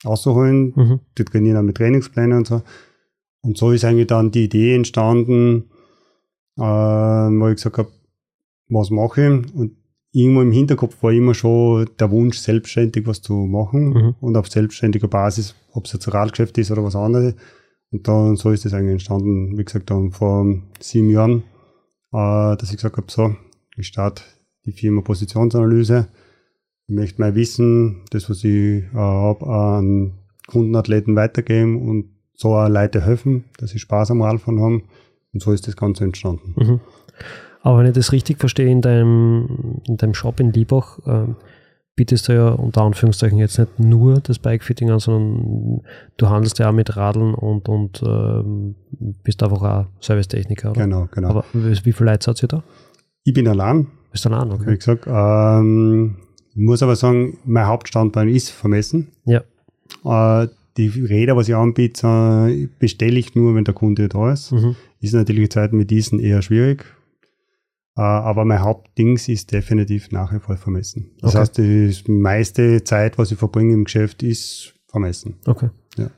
rausholen. 0.06 0.73
Mhm. 0.75 0.99
Die 1.17 1.23
trainieren 1.23 1.58
auch 1.58 1.62
mit 1.63 1.77
Trainingsplänen 1.77 2.39
und 2.39 2.47
so. 2.47 2.62
Und 3.41 3.58
so 3.58 3.71
ist 3.71 3.86
eigentlich 3.86 4.08
dann 4.08 4.32
die 4.32 4.43
Idee 4.45 4.75
entstanden, 4.75 5.69
äh, 6.58 6.62
wo 6.62 7.47
ich 7.47 7.56
gesagt 7.56 7.77
habe, 7.77 7.89
was 8.69 8.89
mache 8.89 9.21
ich? 9.43 9.56
Und 9.56 9.77
irgendwo 10.12 10.41
im 10.41 10.51
Hinterkopf 10.51 11.01
war 11.01 11.12
immer 11.12 11.34
schon 11.34 11.89
der 11.99 12.12
Wunsch, 12.12 12.38
selbstständig 12.38 13.08
was 13.08 13.21
zu 13.21 13.34
machen 13.34 13.89
Mhm. 13.89 14.15
und 14.19 14.36
auf 14.36 14.49
selbstständiger 14.49 15.08
Basis, 15.08 15.56
ob 15.73 15.86
es 15.86 15.93
jetzt 15.93 16.08
ein 16.08 16.12
Radgeschäft 16.12 16.58
ist 16.58 16.71
oder 16.71 16.84
was 16.84 16.95
anderes. 16.95 17.36
Und 17.91 18.08
dann 18.08 18.36
so 18.36 18.51
ist 18.51 18.65
das 18.65 18.73
eigentlich 18.73 18.93
entstanden, 18.93 19.58
wie 19.58 19.63
gesagt, 19.65 19.89
dann 19.89 20.12
vor 20.12 20.45
sieben 20.80 21.10
Jahren, 21.10 21.43
äh, 22.13 22.56
dass 22.58 22.69
ich 22.69 22.78
gesagt 22.78 22.97
habe, 22.97 23.08
so, 23.10 23.36
ich 23.78 23.88
starte 23.88 24.24
die 24.65 24.71
Firma 24.71 25.02
Positionsanalyse. 25.02 26.08
Ich 26.88 26.95
möchte 26.95 27.21
mein 27.21 27.36
Wissen, 27.36 28.02
das, 28.12 28.30
was 28.30 28.43
ich 28.43 28.84
äh, 28.84 28.89
habe, 28.93 29.47
an 29.47 30.13
Kundenathleten 30.47 31.15
weitergeben 31.15 31.88
und 31.88 32.10
so 32.34 32.56
auch 32.56 32.67
Leute 32.67 33.02
helfen, 33.02 33.45
dass 33.58 33.69
sie 33.69 33.80
Spaß 33.80 34.12
am 34.12 34.21
Radfahren 34.21 34.62
haben. 34.62 34.84
Und 35.34 35.41
so 35.41 35.52
ist 35.52 35.67
das 35.67 35.78
Ganze 35.78 36.04
entstanden. 36.04 36.54
Mhm. 36.58 36.80
Aber 37.62 37.80
wenn 37.80 37.86
ich 37.86 37.93
das 37.93 38.12
richtig 38.12 38.39
verstehe, 38.39 38.69
in 38.69 38.82
deinem, 38.82 39.82
in 39.88 39.97
deinem 39.97 40.13
Shop 40.13 40.39
in 40.39 40.52
Liebach 40.52 41.00
ähm, 41.06 41.36
bietest 42.02 42.30
du 42.30 42.34
ja 42.34 42.50
unter 42.50 42.82
Anführungszeichen 42.82 43.38
jetzt 43.38 43.60
nicht 43.60 43.80
nur 43.80 44.22
das 44.22 44.40
Bikefitting 44.40 44.90
an, 44.90 44.98
sondern 44.98 45.82
du 46.18 46.30
handelst 46.30 46.58
ja 46.58 46.68
auch 46.68 46.74
mit 46.74 46.98
Radeln 46.98 47.36
und, 47.36 47.70
und 47.70 48.02
ähm, 48.04 48.74
bist 49.24 49.44
einfach 49.44 49.62
auch 49.62 49.86
Servicetechniker, 50.00 50.72
oder? 50.72 50.82
Genau, 50.82 51.08
genau. 51.12 51.30
Aber 51.30 51.46
wie 51.54 51.86
wie 51.86 51.94
viele 51.94 52.10
Leute 52.10 52.26
seid 52.26 52.42
ihr 52.42 52.48
da? 52.48 52.64
Ich 53.24 53.36
bin 53.36 53.48
allein, 53.48 53.86
Bist 54.12 54.26
du 54.26 54.30
allein, 54.30 54.50
wie 54.50 54.64
okay. 54.64 54.78
gesagt. 54.78 55.06
Ähm, 55.06 56.16
muss 56.56 56.82
aber 56.82 56.96
sagen, 56.96 57.38
mein 57.46 57.68
Hauptstandbein 57.68 58.30
ist 58.30 58.50
vermessen. 58.50 59.10
Ja. 59.26 59.44
Äh, 60.04 60.48
die 60.78 60.88
Räder, 60.88 61.36
was 61.36 61.50
ich 61.50 61.56
anbiete, 61.56 62.68
bestelle 62.80 63.20
ich 63.20 63.36
nur, 63.36 63.54
wenn 63.54 63.64
der 63.64 63.76
Kunde 63.76 64.10
da 64.10 64.34
ist. 64.34 64.54
Mhm. 64.54 64.76
Ist 65.02 65.14
natürlich 65.14 65.44
in 65.44 65.52
Zeiten 65.52 65.78
mit 65.78 65.92
diesen 65.92 66.20
eher 66.20 66.42
schwierig. 66.42 66.84
Äh, 67.97 68.01
aber 68.01 68.45
mein 68.45 68.62
Hauptdings 68.62 69.27
ist 69.27 69.51
definitiv 69.51 70.12
nach 70.12 70.34
wie 70.34 70.39
vor 70.39 70.56
vermessen. 70.58 71.12
Das 71.19 71.32
Okay. 71.36 71.39
heißt, 71.41 71.58
die 71.58 72.12
meiste 72.12 72.84
Zeit, 72.84 73.17
was 73.17 73.32
ich 73.32 73.38
verbringe 73.38 73.73
im 73.73 73.84
Geschäft, 73.84 74.23
ist 74.23 74.73
vermessen. 74.88 75.36
Okay. 75.45 75.69
Ja. 75.97 76.10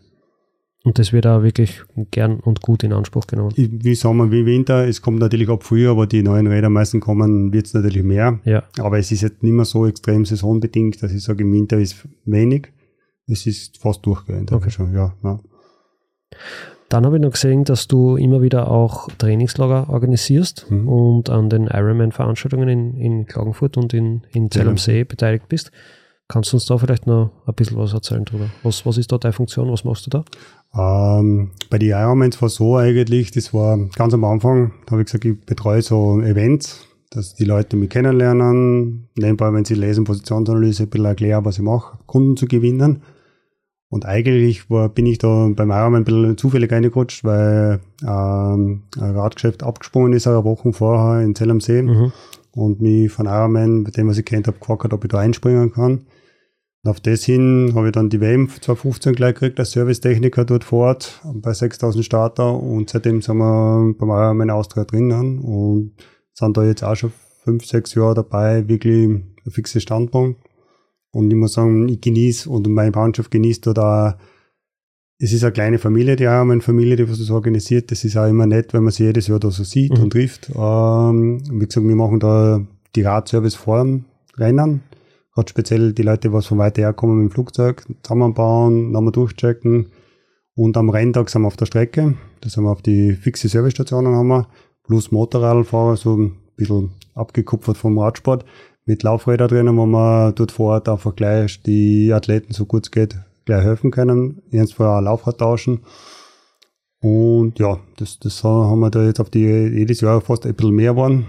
Und 0.84 1.00
das 1.00 1.14
wird 1.14 1.26
auch 1.26 1.42
wirklich 1.44 1.82
gern 2.12 2.40
und 2.42 2.62
gut 2.62 2.84
in 2.84 2.92
Anspruch 2.94 3.26
genommen. 3.26 3.54
Wie 3.56 3.96
Sommer, 3.96 4.30
wie 4.32 4.46
Winter, 4.46 4.86
es 4.88 5.02
kommt 5.02 5.20
natürlich 5.20 5.50
ab 5.50 5.64
früher, 5.64 5.92
aber 5.92 6.08
die 6.08 6.22
neuen 6.22 6.46
Räder 6.48 6.70
meistens 6.70 7.02
kommen, 7.04 7.54
wird 7.54 7.68
es 7.68 7.74
natürlich 7.74 8.04
mehr. 8.04 8.40
Ja. 8.44 8.64
Aber 8.80 9.00
es 9.00 9.12
ist 9.12 9.22
jetzt 9.22 9.42
nicht 9.44 9.54
mehr 9.54 9.66
so 9.66 9.88
extrem 9.88 10.26
saisonbedingt, 10.26 11.02
dass 11.02 11.14
ich 11.14 11.24
sage, 11.24 11.44
im 11.44 11.54
Winter 11.54 11.80
ist 11.80 12.06
wenig. 12.26 12.68
Es 13.28 13.46
ist 13.48 13.78
fast 13.78 14.06
durchgehend. 14.06 14.52
Okay. 14.52 14.70
Schon, 14.70 14.94
ja, 14.94 15.16
ja. 15.24 15.40
Dann 16.94 17.08
habe 17.08 17.16
ich 17.18 17.24
noch 17.24 17.32
gesehen, 17.32 17.64
dass 17.64 17.88
du 17.88 18.18
immer 18.18 18.44
wieder 18.44 18.70
auch 18.70 19.08
Trainingslager 19.18 19.90
organisierst 19.90 20.68
Mhm. 20.70 20.88
und 20.88 21.30
an 21.32 21.50
den 21.50 21.66
Ironman-Veranstaltungen 21.66 22.70
in, 22.70 22.94
in 22.98 23.26
Klagenfurt 23.26 23.78
und 23.78 23.96
in, 23.96 24.22
in 24.32 24.52
Zell 24.52 24.68
am 24.70 24.78
See 24.78 25.04
beteiligt 25.04 25.50
bist. 25.50 25.72
Kannst 26.28 26.52
du 26.54 26.58
uns 26.58 26.68
da 26.68 26.78
vielleicht 26.78 27.08
noch 27.08 27.32
ein 27.48 27.54
bisschen 27.56 27.78
was 27.78 27.94
erzählen 27.94 28.24
drüber? 28.26 28.46
Was, 28.62 28.86
was 28.86 29.00
ist 29.00 29.12
da 29.12 29.18
deine 29.18 29.34
Funktion? 29.34 29.72
Was 29.72 29.84
machst 29.84 30.06
du 30.06 30.12
da? 30.12 30.24
Ähm, 31.20 31.50
bei 31.72 31.80
den 31.80 31.90
Ironmans 31.90 32.40
war 32.44 32.50
so 32.50 32.78
eigentlich, 32.78 33.32
das 33.32 33.56
war 33.56 33.76
ganz 33.96 34.14
am 34.14 34.24
Anfang, 34.24 34.74
da 34.86 34.92
habe 34.92 35.02
ich 35.02 35.08
gesagt, 35.08 35.26
ich 35.26 35.40
betreue 35.48 35.82
so 35.82 36.22
Events, 36.22 36.88
dass 37.10 37.34
die 37.34 37.46
Leute 37.46 37.76
mich 37.76 37.90
kennenlernen, 37.90 39.08
nebenbei, 39.18 39.52
wenn 39.52 39.66
sie 39.66 39.74
lesen, 39.76 40.04
Positionsanalyse, 40.04 40.84
ein 40.84 40.90
bisschen 40.92 41.06
erklären, 41.06 41.44
was 41.44 41.58
ich 41.58 41.64
mache, 41.64 41.98
Kunden 42.06 42.38
zu 42.38 42.46
gewinnen. 42.48 43.02
Und 43.94 44.08
eigentlich 44.08 44.72
war, 44.72 44.90
bin 44.90 45.06
ich 45.06 45.20
da 45.20 45.50
beim 45.56 45.70
Ironman 45.70 46.02
ein 46.02 46.04
bisschen 46.04 46.36
zufällig 46.38 46.72
reingerutscht, 46.72 47.24
weil 47.24 47.80
ähm, 48.02 48.82
ein 49.00 49.16
Radgeschäft 49.16 49.62
abgesprungen 49.62 50.14
ist, 50.14 50.26
eine 50.26 50.44
Woche 50.44 50.74
vorher 50.74 51.22
in 51.24 51.36
Zell 51.36 51.52
am 51.52 51.62
See 51.62 51.84
Mhm. 51.84 52.12
und 52.56 52.82
mich 52.82 53.12
von 53.12 53.28
Ironman, 53.28 53.84
bei 53.84 53.92
dem 53.92 54.08
was 54.08 54.18
ich 54.18 54.26
kennt 54.26 54.48
habe, 54.48 54.58
gefragt 54.58 54.84
hat, 54.86 54.94
ob 54.94 55.04
ich 55.04 55.10
da 55.12 55.20
einspringen 55.20 55.72
kann. 55.74 56.06
Und 56.84 56.90
auf 56.90 57.00
das 57.02 57.24
hin 57.24 57.74
habe 57.76 57.88
ich 57.88 57.92
dann 57.92 58.10
die 58.10 58.20
WM 58.20 58.50
2015 58.50 59.14
gleich 59.14 59.36
gekriegt 59.36 59.60
als 59.60 59.72
Servicetechniker 59.72 60.44
dort 60.44 60.64
vor 60.64 60.88
Ort 60.88 61.22
bei 61.32 61.54
6000 61.54 62.04
Starter 62.04 62.52
und 62.60 62.90
seitdem 62.90 63.22
sind 63.22 63.38
wir 63.38 63.94
beim 64.00 64.10
Ironman 64.10 64.50
Austria 64.50 64.86
drinnen 64.86 65.38
und 65.38 65.92
sind 66.34 66.58
da 66.58 66.64
jetzt 66.64 66.84
auch 66.84 66.96
schon 66.96 67.14
fünf, 67.44 67.64
sechs 67.66 67.94
Jahre 67.94 68.16
dabei, 68.16 68.68
wirklich 68.68 69.08
ein 69.08 69.52
fixer 69.52 69.80
Standpunkt. 69.82 70.42
Und 71.14 71.30
ich 71.30 71.36
muss 71.38 71.54
sagen, 71.54 71.88
ich 71.90 72.02
genieße 72.02 72.50
und 72.50 72.68
meine 72.68 72.92
Mannschaft 72.92 73.30
genießt 73.32 73.68
auch, 73.78 74.14
es 75.20 75.32
ist 75.32 75.44
eine 75.44 75.54
kleine 75.54 75.78
Familie, 75.78 76.16
die 76.16 76.24
Ironman-Familie, 76.24 76.96
die 76.98 77.10
was 77.10 77.20
das 77.20 77.30
organisiert. 77.30 77.92
Das 77.92 78.04
ist 78.04 78.18
auch 78.18 78.28
immer 78.28 78.48
nett, 78.48 78.74
wenn 78.74 78.84
man 78.84 78.92
sie 78.92 79.04
jedes 79.06 79.28
Jahr 79.28 79.40
da 79.40 79.52
so 79.52 79.64
sieht 79.64 79.96
Mhm. 79.98 80.04
und 80.04 80.10
trifft. 80.10 80.50
Ähm, 80.56 81.42
wie 81.50 81.66
gesagt, 81.66 81.88
wir 81.88 81.96
machen 81.96 82.20
da 82.20 82.62
die 82.96 83.04
Radservice 83.04 83.56
vor 83.56 83.84
dem 83.84 84.06
Rennen. 84.38 84.82
Gerade 85.34 85.50
speziell 85.50 85.94
die 85.94 86.02
Leute, 86.02 86.34
was 86.34 86.48
von 86.48 86.58
weiter 86.58 86.82
her 86.82 86.94
kommen 86.94 87.20
mit 87.22 87.30
dem 87.32 87.34
Flugzeug, 87.34 87.86
zusammenbauen, 88.04 88.92
nochmal 88.92 89.12
durchchecken. 89.14 89.88
Und 90.56 90.78
am 90.78 90.90
Renntag 90.90 91.30
sind 91.30 91.44
wir 91.44 91.48
auf 91.48 91.58
der 91.58 91.68
Strecke. 91.68 92.16
Da 92.42 92.50
sind 92.50 92.64
wir 92.64 92.72
auf 92.72 92.82
die 92.82 93.14
fixe 93.14 93.48
Servicestationen 93.48 94.14
haben 94.16 94.28
wir. 94.28 94.48
Plus 94.84 95.12
Motorradfahrer, 95.12 95.96
so 95.96 96.18
ein 96.18 96.34
bisschen 96.58 96.92
abgekupfert 97.16 97.78
vom 97.78 97.98
Radsport. 97.98 98.46
Mit 98.86 99.04
Laufrädern 99.04 99.48
drinnen, 99.48 99.78
wo 99.78 99.86
wir 99.86 100.34
dort 100.34 100.52
vor 100.52 100.74
Ort 100.74 100.90
einfach 100.90 101.16
gleich 101.16 101.62
die 101.62 102.12
Athleten, 102.12 102.54
so 102.54 102.66
gut 102.66 102.86
es 102.86 102.92
geht, 102.92 103.16
gleich 103.46 103.64
helfen 103.64 103.92
können. 103.92 104.42
Ernst 104.52 104.74
vorher 104.74 104.98
ein 104.98 105.06
Laufrad 105.06 105.38
tauschen. 105.38 105.80
Und 107.00 107.60
ja, 107.60 107.80
das, 107.98 108.20
das 108.20 108.44
haben 108.44 108.80
wir 108.80 108.90
da 108.90 109.04
jetzt 109.04 109.20
auf 109.20 109.30
die 109.30 109.46
jedes 109.46 110.02
Jahr 110.02 110.22
fast 110.22 110.46
ein 110.46 110.54
bisschen 110.56 110.76
mehr 110.76 110.92
geworden. 110.92 111.28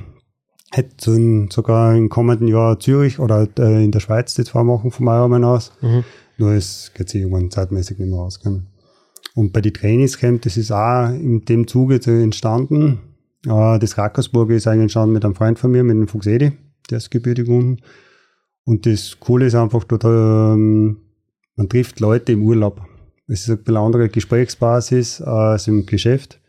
Hätte 0.71 1.49
sogar 1.51 1.95
im 1.95 2.09
kommenden 2.09 2.49
Jahr 2.49 2.79
Zürich 2.81 3.19
oder 3.19 3.49
äh, 3.59 3.85
in 3.85 3.93
der 3.93 4.01
Schweiz 4.01 4.35
die 4.35 4.45
zwei 4.45 4.65
machen 4.65 4.91
vom 4.91 5.07
Ironman 5.07 5.45
aus. 5.45 5.73
Mhm. 5.81 6.05
Nur 6.39 6.53
es 6.53 6.93
geht 6.95 7.09
sich 7.09 7.23
irgendwann 7.23 7.51
zeitmäßig 7.51 7.99
nicht 7.99 8.11
mehr 8.11 8.21
aus. 8.21 8.41
Gell? 8.41 8.63
Und 9.35 9.53
bei 9.53 9.61
den 9.61 9.75
Trainingscamp, 9.75 10.43
das 10.43 10.57
ist 10.57 10.73
auch 10.73 11.09
in 11.11 11.45
dem 11.45 11.67
Zuge 11.67 12.01
entstanden. 12.05 13.01
Äh, 13.47 13.79
das 13.79 13.99
Rackersburg 13.99 14.51
ist 14.51 14.67
eigentlich 14.67 14.83
entstanden 14.83 15.13
mit 15.13 15.25
einem 15.25 15.35
Freund 15.35 15.59
von 15.59 15.71
mir, 15.71 15.83
mit 15.83 15.97
dem 15.97 16.09
Fuchs 16.09 16.27
Unten. 16.91 17.81
Und 18.65 18.87
das 18.87 19.19
Coole 19.21 19.47
ist 19.47 19.55
einfach, 19.55 19.85
dort, 19.85 20.05
ähm, 20.05 20.99
man 21.57 21.69
trifft 21.69 22.01
Leute 22.01 22.33
im 22.33 22.43
Urlaub. 22.43 22.81
Es 23.27 23.43
ist 23.43 23.51
ein 23.51 23.59
bisschen 23.59 23.77
andere 23.77 24.09
Gesprächsbasis 24.09 25.21
äh, 25.21 25.25
als 25.25 25.69
im 25.69 25.87
Geschäft. 25.87 26.41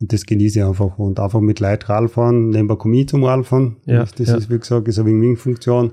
Und 0.00 0.12
das 0.12 0.26
genieße 0.26 0.60
ich 0.60 0.64
einfach. 0.64 0.98
Und 0.98 1.18
einfach 1.18 1.40
mit 1.40 1.60
Leuten 1.60 1.86
Radfahren, 1.86 2.50
nebenbei 2.50 2.76
komme 2.76 3.00
ich 3.00 3.08
zum 3.08 3.24
Radfahren. 3.24 3.76
Ja, 3.86 4.00
das 4.00 4.12
das 4.14 4.28
ja. 4.28 4.36
ist, 4.36 4.50
wie 4.50 4.58
gesagt, 4.58 4.88
ist 4.88 4.98
eine 4.98 5.08
Wing-Wing-Funktion. 5.08 5.92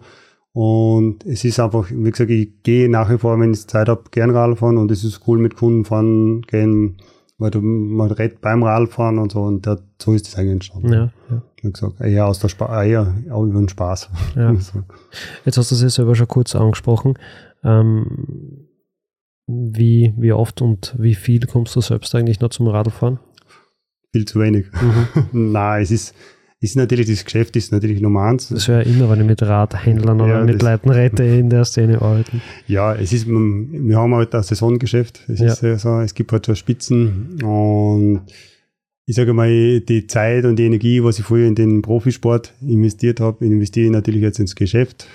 Und 0.54 1.26
es 1.26 1.44
ist 1.44 1.60
einfach, 1.60 1.90
wie 1.90 2.12
gesagt, 2.12 2.30
ich 2.30 2.62
gehe 2.62 2.90
nach 2.90 3.10
wie 3.10 3.18
vor, 3.18 3.40
wenn 3.40 3.54
ich 3.54 3.66
Zeit 3.66 3.90
habe, 3.90 4.04
gern 4.12 4.30
Radfahren 4.30 4.78
und 4.78 4.92
es 4.92 5.04
ist 5.04 5.22
cool 5.28 5.40
mit 5.40 5.56
Kunden 5.56 5.84
fahren 5.84 6.44
gehen, 6.44 6.98
weil 7.44 7.52
du, 7.52 7.60
man 7.60 8.10
redet 8.10 8.40
beim 8.40 8.64
Radfahren 8.64 9.20
und 9.20 9.34
so 9.34 9.42
und 9.42 9.68
da, 9.68 9.78
so 10.02 10.14
ist 10.14 10.28
das 10.28 10.38
eigentlich 10.38 10.54
entstanden. 10.54 10.94
Ja, 10.94 11.12
ja. 11.30 11.42
Wie 11.62 11.72
gesagt, 11.74 12.00
eher 12.00 12.26
aus 12.26 12.40
der 12.40 12.48
Spa 12.48 12.82
eher 12.82 13.14
auch 13.30 13.44
über 13.44 13.60
den 13.60 13.68
Spaß. 13.68 14.10
Ja. 14.36 14.56
So. 14.62 14.84
Jetzt 15.44 15.58
hast 15.58 15.70
du 15.70 15.76
es 15.76 15.82
ja 15.82 15.90
selber 15.90 16.16
schon 16.16 16.30
kurz 16.30 16.56
angesprochen. 16.56 17.16
Ähm, 17.66 18.70
wie, 19.46 20.14
wie 20.16 20.32
oft 20.32 20.62
und 20.62 20.96
wie 20.98 21.16
viel 21.16 21.46
kommst 21.46 21.76
du 21.76 21.82
selbst 21.82 22.16
eigentlich 22.16 22.40
noch 22.40 22.48
zum 22.48 22.68
Radlfahren? 22.68 23.20
Viel 24.14 24.24
zu 24.24 24.40
wenig. 24.40 24.68
Nein, 25.34 25.84
es 25.84 25.92
ist, 25.92 26.16
ist 26.64 26.76
natürlich, 26.78 27.08
das 27.08 27.26
Geschäft 27.26 27.56
ist 27.56 27.72
natürlich 27.72 28.00
Nummer 28.02 28.22
eins. 28.24 28.48
Das 28.50 28.68
wäre 28.68 28.84
immer, 28.84 29.10
wenn 29.10 29.20
ich 29.22 29.28
mit 29.28 29.42
Radhändlern 29.42 30.20
oder 30.22 30.40
Ja, 30.40 30.44
mit 30.46 30.56
das- 30.62 30.70
Leuten 30.72 30.90
rede 30.90 31.38
in 31.38 31.50
der 31.50 31.66
Szene 31.66 32.02
arbeiten. 32.02 32.42
Ja, 32.68 32.96
es 32.96 33.12
ist, 33.14 33.28
wir 33.28 33.98
haben 33.98 34.16
halt 34.16 34.34
ein 34.34 34.44
Saisongeschäft. 34.44 35.24
Es 35.28 35.40
Ja. 35.40 35.48
ist 35.48 35.62
ja 35.62 35.78
so, 35.78 36.00
es 36.00 36.14
gibt 36.16 36.32
halt 36.32 36.46
so 36.46 36.56
Spitzen 36.56 37.42
und 37.44 38.22
ich 39.06 39.16
sage 39.16 39.34
mal, 39.34 39.82
die 39.82 40.08
Zeit 40.08 40.46
und 40.46 40.56
die 40.58 40.64
Energie, 40.66 41.04
was 41.04 41.20
ich 41.20 41.26
früher 41.26 41.46
in 41.48 41.56
den 41.56 41.82
Profisport 41.82 42.54
investiert 42.62 43.20
habe, 43.20 43.46
investiere 43.46 43.88
ich 43.88 43.92
natürlich 43.92 44.22
jetzt 44.22 44.40
ins 44.40 44.56
Geschäft. 44.56 45.06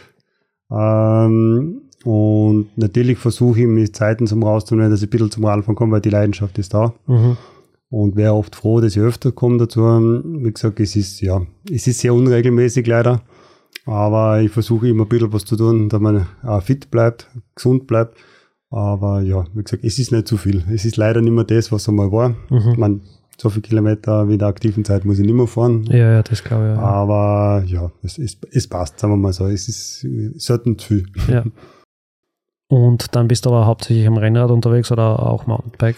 Ähm, 0.70 1.80
und 2.04 2.66
natürlich 2.76 3.18
versuche 3.18 3.60
ich 3.60 3.66
mir 3.66 3.90
Zeiten 3.92 4.26
zum 4.26 4.42
rauszunehmen, 4.42 4.90
dass 4.90 5.00
ich 5.02 5.08
ein 5.08 5.10
bisschen 5.10 5.30
zum 5.30 5.44
Radfahren 5.46 5.74
komme, 5.74 5.92
weil 5.92 6.00
die 6.02 6.10
Leidenschaft 6.10 6.58
ist 6.58 6.74
da. 6.74 6.92
Mhm. 7.06 7.36
Und 7.90 8.16
wäre 8.16 8.34
oft 8.34 8.54
froh, 8.54 8.80
dass 8.80 8.96
ich 8.96 9.02
öfter 9.02 9.32
komme 9.32 9.58
dazu. 9.58 9.80
Wie 9.80 10.52
gesagt, 10.52 10.78
es 10.80 10.94
ist, 10.94 11.20
ja, 11.22 11.40
es 11.70 11.86
ist 11.86 12.00
sehr 12.00 12.12
unregelmäßig 12.12 12.86
leider. 12.86 13.22
Aber 13.86 14.42
ich 14.42 14.50
versuche 14.50 14.88
immer 14.88 15.04
ein 15.04 15.08
bisschen 15.08 15.32
was 15.32 15.46
zu 15.46 15.56
tun, 15.56 15.88
dass 15.88 16.00
man 16.00 16.26
auch 16.42 16.62
fit 16.62 16.90
bleibt, 16.90 17.28
gesund 17.54 17.86
bleibt. 17.86 18.18
Aber 18.70 19.22
ja, 19.22 19.46
wie 19.54 19.62
gesagt, 19.62 19.84
es 19.84 19.98
ist 19.98 20.12
nicht 20.12 20.28
zu 20.28 20.36
viel. 20.36 20.62
Es 20.70 20.84
ist 20.84 20.98
leider 20.98 21.22
nicht 21.22 21.32
mehr 21.32 21.44
das, 21.44 21.72
was 21.72 21.88
einmal 21.88 22.12
war. 22.12 22.30
Mhm. 22.50 22.72
Ich 22.72 22.76
meine, 22.76 23.00
so 23.38 23.48
viele 23.48 23.62
Kilometer 23.62 24.28
wie 24.28 24.34
in 24.34 24.38
der 24.40 24.48
aktiven 24.48 24.84
Zeit 24.84 25.06
muss 25.06 25.18
ich 25.18 25.24
nicht 25.24 25.34
mehr 25.34 25.46
fahren. 25.46 25.84
Ja, 25.84 26.12
ja, 26.12 26.22
das 26.22 26.44
glaube 26.44 26.72
ich. 26.72 26.76
Ja. 26.76 26.82
Aber 26.82 27.62
ja, 27.66 27.90
es, 28.02 28.18
es, 28.18 28.36
es 28.50 28.68
passt, 28.68 28.98
sagen 28.98 29.14
wir 29.14 29.16
mal 29.16 29.32
so. 29.32 29.46
Es 29.46 29.68
ist 29.68 30.06
selten 30.34 30.78
zu 30.78 30.88
viel. 30.88 31.06
ja. 31.28 31.44
Und 32.70 33.16
dann 33.16 33.28
bist 33.28 33.46
du 33.46 33.48
aber 33.48 33.64
hauptsächlich 33.64 34.06
am 34.06 34.18
Rennrad 34.18 34.50
unterwegs 34.50 34.92
oder 34.92 35.26
auch 35.26 35.46
Mountainbike? 35.46 35.96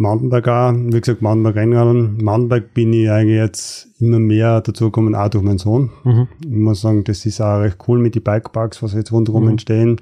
Mountainbike 0.00 0.48
auch, 0.48 0.72
wie 0.74 1.00
gesagt, 1.00 1.22
Mountainbike 1.22 1.56
Rennradl. 1.56 2.08
Mountainbike 2.22 2.74
bin 2.74 2.92
ich 2.92 3.10
eigentlich 3.10 3.36
jetzt 3.36 3.88
immer 4.00 4.18
mehr 4.18 4.60
dazu 4.60 4.86
gekommen, 4.86 5.14
auch 5.14 5.28
durch 5.28 5.44
meinen 5.44 5.58
Sohn. 5.58 5.90
Mhm. 6.04 6.28
Ich 6.42 6.48
muss 6.50 6.80
sagen, 6.80 7.04
das 7.04 7.26
ist 7.26 7.40
auch 7.40 7.60
recht 7.60 7.76
cool 7.86 7.98
mit 7.98 8.14
den 8.14 8.22
Bikeparks, 8.22 8.82
was 8.82 8.94
jetzt 8.94 9.12
rundherum 9.12 9.44
Mhm. 9.44 9.50
entstehen. 9.50 9.96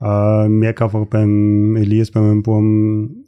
Äh, 0.00 0.48
merke 0.48 0.84
einfach 0.84 1.06
beim 1.06 1.76
Elias, 1.76 2.10
bei 2.10 2.20
meinem 2.20 2.42
Buben, 2.42 3.24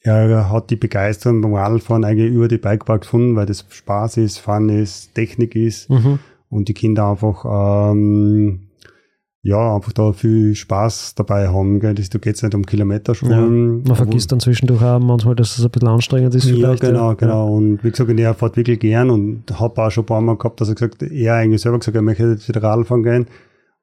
er 0.00 0.50
hat 0.50 0.70
die 0.70 0.76
Begeisterung 0.76 1.40
beim 1.40 1.54
Radfahren 1.54 2.04
eigentlich 2.04 2.32
über 2.32 2.48
die 2.48 2.58
Bikeparks 2.58 3.06
gefunden, 3.08 3.34
weil 3.36 3.46
das 3.46 3.66
Spaß 3.68 4.18
ist, 4.18 4.38
Fun 4.38 4.68
ist, 4.68 5.14
Technik 5.14 5.56
ist 5.56 5.90
Mhm. 5.90 6.18
und 6.48 6.68
die 6.68 6.74
Kinder 6.74 7.10
einfach, 7.10 7.90
ähm, 7.92 8.65
ja, 9.46 9.76
einfach 9.76 9.92
da 9.92 10.12
viel 10.12 10.56
Spaß 10.56 11.14
dabei 11.14 11.48
haben. 11.48 11.78
Gell? 11.78 11.94
Das, 11.94 12.10
da 12.10 12.18
geht 12.18 12.34
es 12.34 12.42
nicht 12.42 12.54
um 12.54 12.66
Kilometerschulen. 12.66 13.84
Man 13.84 13.94
vergisst 13.94 14.32
dann 14.32 14.40
zwischendurch 14.40 14.82
auch 14.82 14.98
manchmal, 14.98 15.36
dass 15.36 15.56
es 15.56 15.64
ein 15.64 15.70
bisschen 15.70 15.88
anstrengend 15.88 16.34
ist. 16.34 16.46
Ja, 16.46 16.74
genau, 16.74 17.10
ja. 17.10 17.14
genau. 17.14 17.54
Und 17.54 17.84
wie 17.84 17.92
gesagt, 17.92 18.10
er 18.10 18.34
fährt 18.34 18.56
wirklich 18.56 18.80
gern 18.80 19.08
und 19.08 19.44
habe 19.60 19.84
auch 19.84 19.90
schon 19.90 20.02
ein 20.02 20.06
paar 20.06 20.20
Mal 20.20 20.36
gehabt, 20.36 20.60
dass 20.60 20.68
er 20.68 20.74
gesagt 20.74 21.00
er 21.00 21.34
eigentlich 21.34 21.62
selber 21.62 21.78
gesagt, 21.78 21.94
er 21.94 22.02
möchte 22.02 22.24
jetzt 22.24 22.48
wieder 22.48 22.60
Radfahren 22.60 23.04
gehen. 23.04 23.26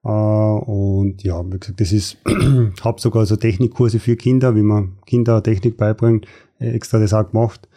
Äh, 0.03 0.09
und 0.09 1.23
ja, 1.23 1.41
wie 1.45 1.57
gesagt, 1.57 1.79
das 1.79 1.93
ist, 1.93 2.17
habe 2.83 2.99
sogar 2.99 3.25
so 3.25 3.37
Technikkurse 3.37 3.99
für 3.99 4.17
Kinder, 4.17 4.57
wie 4.57 4.63
man 4.63 4.97
Kinder 5.05 5.41
Technik 5.41 5.77
beibringt, 5.77 6.25
äh, 6.59 6.71
extra 6.71 6.99
das 6.99 7.13
auch 7.13 7.31
gemacht. 7.31 7.69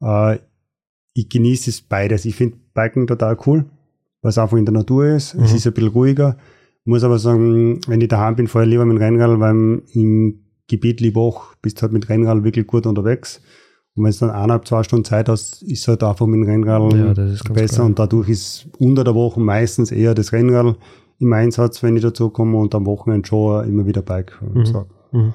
Äh, 0.00 0.38
ich 1.12 1.28
genieße 1.28 1.68
es 1.68 1.82
beides. 1.82 2.24
Ich 2.24 2.36
finde 2.36 2.56
Biken 2.72 3.06
total 3.06 3.36
cool. 3.46 3.66
was 4.22 4.38
einfach 4.38 4.56
in 4.56 4.64
der 4.64 4.72
Natur 4.72 5.08
ist. 5.08 5.34
Mhm. 5.34 5.42
Es 5.42 5.52
ist 5.52 5.66
ein 5.66 5.74
bisschen 5.74 5.90
ruhiger. 5.90 6.38
Muss 6.84 7.04
aber 7.04 7.18
sagen, 7.18 7.80
wenn 7.86 8.00
ich 8.00 8.08
daheim 8.08 8.36
bin, 8.36 8.46
fahre 8.46 8.64
ich 8.64 8.70
lieber 8.70 8.84
mit 8.84 8.96
dem 8.96 9.02
Rennrad, 9.02 9.40
weil 9.40 9.82
im 9.92 10.44
Gebiet 10.68 11.00
Liebach 11.00 11.54
bist 11.62 11.78
du 11.78 11.82
halt 11.82 11.92
mit 11.92 12.08
Rennrad 12.08 12.44
wirklich 12.44 12.66
gut 12.66 12.86
unterwegs. 12.86 13.40
Und 13.96 14.04
wenn 14.04 14.12
du 14.12 14.18
dann 14.18 14.30
eineinhalb, 14.30 14.66
zwei 14.66 14.82
Stunden 14.82 15.04
Zeit 15.04 15.28
hast, 15.28 15.62
ist 15.62 15.80
es 15.80 15.88
halt 15.88 16.02
einfach 16.02 16.26
mit 16.26 16.40
dem 16.40 16.48
Rennrad 16.48 16.92
ja, 16.92 17.12
besser. 17.52 17.74
Klar. 17.74 17.86
Und 17.86 17.98
dadurch 17.98 18.28
ist 18.28 18.66
unter 18.78 19.04
der 19.04 19.14
Woche 19.14 19.40
meistens 19.40 19.92
eher 19.92 20.14
das 20.14 20.32
Rennrad 20.32 20.76
im 21.20 21.32
Einsatz, 21.32 21.82
wenn 21.82 21.96
ich 21.96 22.02
dazu 22.02 22.28
komme 22.30 22.58
und 22.58 22.74
am 22.74 22.86
Wochenende 22.86 23.26
schon 23.26 23.66
immer 23.68 23.86
wieder 23.86 24.02
Bike. 24.02 24.38
Mhm. 24.42 24.84
Mhm. 25.12 25.34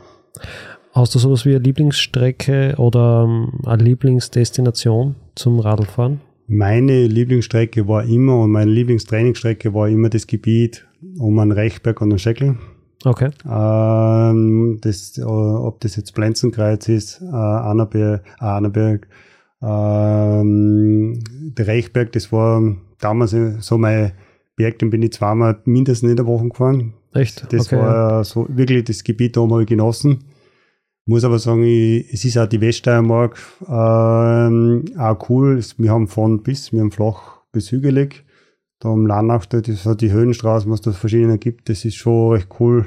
Hast 0.92 1.16
du 1.16 1.20
sowas 1.20 1.46
wie 1.46 1.56
eine 1.56 1.64
Lieblingsstrecke 1.64 2.76
oder 2.78 3.26
ähm, 3.28 3.60
eine 3.66 3.84
Lieblingsdestination 3.84 5.16
zum 5.36 5.60
Radlfahren? 5.60 6.22
Meine 6.52 7.06
Lieblingsstrecke 7.06 7.88
war 7.88 8.06
immer 8.06 8.40
und 8.40 8.50
meine 8.50 8.72
Lieblingstrainingsstrecke 8.72 9.72
war 9.76 9.88
immer 9.88 10.10
das 10.10 10.26
Gebiet 10.26 10.88
um 11.20 11.38
einen 11.38 11.52
Rechberg 11.52 12.02
und 12.02 12.10
einen 12.10 12.18
Scheckel. 12.18 12.58
Okay. 13.06 13.30
Ähm, 13.48 14.80
das, 14.82 15.20
äh, 15.20 15.22
ob 15.22 15.80
das 15.82 15.96
jetzt 15.96 16.16
Plenzenkreuz 16.16 16.90
ist, 16.90 17.22
äh, 17.22 17.26
Annaberg, 17.36 18.26
äh, 18.42 18.44
Annaberg 18.44 19.08
ähm, 19.62 21.20
der 21.56 21.68
Reichberg, 21.68 22.14
das 22.14 22.32
war 22.32 22.76
damals 23.00 23.36
so 23.60 23.78
mein 23.78 24.14
Berg, 24.56 24.80
den 24.80 24.90
bin 24.90 25.04
ich 25.04 25.14
zweimal 25.14 25.60
mindestens 25.66 26.10
in 26.10 26.16
der 26.16 26.26
Woche 26.26 26.50
gefahren. 26.50 26.94
Echt? 27.14 27.46
Das 27.54 27.68
okay, 27.68 27.78
war 27.78 28.24
so 28.24 28.48
wirklich 28.50 28.86
das 28.86 29.04
Gebiet, 29.04 29.38
da 29.38 29.42
habe 29.42 29.62
ich 29.62 29.68
genossen. 29.68 30.24
Muss 31.10 31.24
aber 31.24 31.40
sagen, 31.40 31.64
ich, 31.64 32.14
es 32.14 32.24
ist 32.24 32.38
auch 32.38 32.46
die 32.46 32.62
Weststeiermark 32.62 33.36
ähm, 33.68 34.86
auch 34.96 35.28
cool. 35.28 35.60
Wir 35.78 35.92
haben 35.92 36.08
von 36.08 36.44
bis, 36.44 36.72
wir 36.72 36.82
haben 36.82 36.92
flach 36.92 37.40
bis 37.52 37.72
hügelig. 37.72 38.24
Da 38.80 38.90
am 38.90 39.08
Lanach, 39.08 39.48
das 39.48 39.88
hat 39.88 40.02
die 40.02 40.12
Höhenstraßen, 40.12 40.70
was 40.72 40.82
da 40.82 40.92
verschiedene 40.92 41.40
gibt, 41.40 41.68
das 41.68 41.84
ist 41.84 41.96
schon 41.96 42.34
recht 42.34 42.50
cool. 42.60 42.86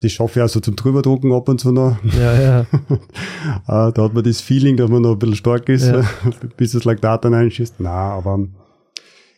Das 0.00 0.10
schaffe 0.10 0.40
ich 0.40 0.44
auch 0.44 0.48
so 0.48 0.58
zum 0.58 0.74
Drüberdrucken 0.74 1.32
ab 1.32 1.48
und 1.48 1.60
zu 1.60 1.70
noch. 1.70 1.96
Ja, 2.02 2.40
ja. 2.40 2.66
Ah, 3.66 3.92
da 3.92 4.02
hat 4.02 4.14
man 4.14 4.24
das 4.24 4.40
Feeling, 4.40 4.76
dass 4.76 4.90
man 4.90 5.02
noch 5.02 5.12
ein 5.12 5.18
bisschen 5.20 5.36
stark 5.36 5.68
ist, 5.68 5.86
ja. 5.86 6.02
bis 6.56 6.72
das 6.72 6.82
Laktat 6.82 7.24
dann 7.24 7.34
einschießt. 7.34 7.78
Nein, 7.78 7.92
aber 7.92 8.48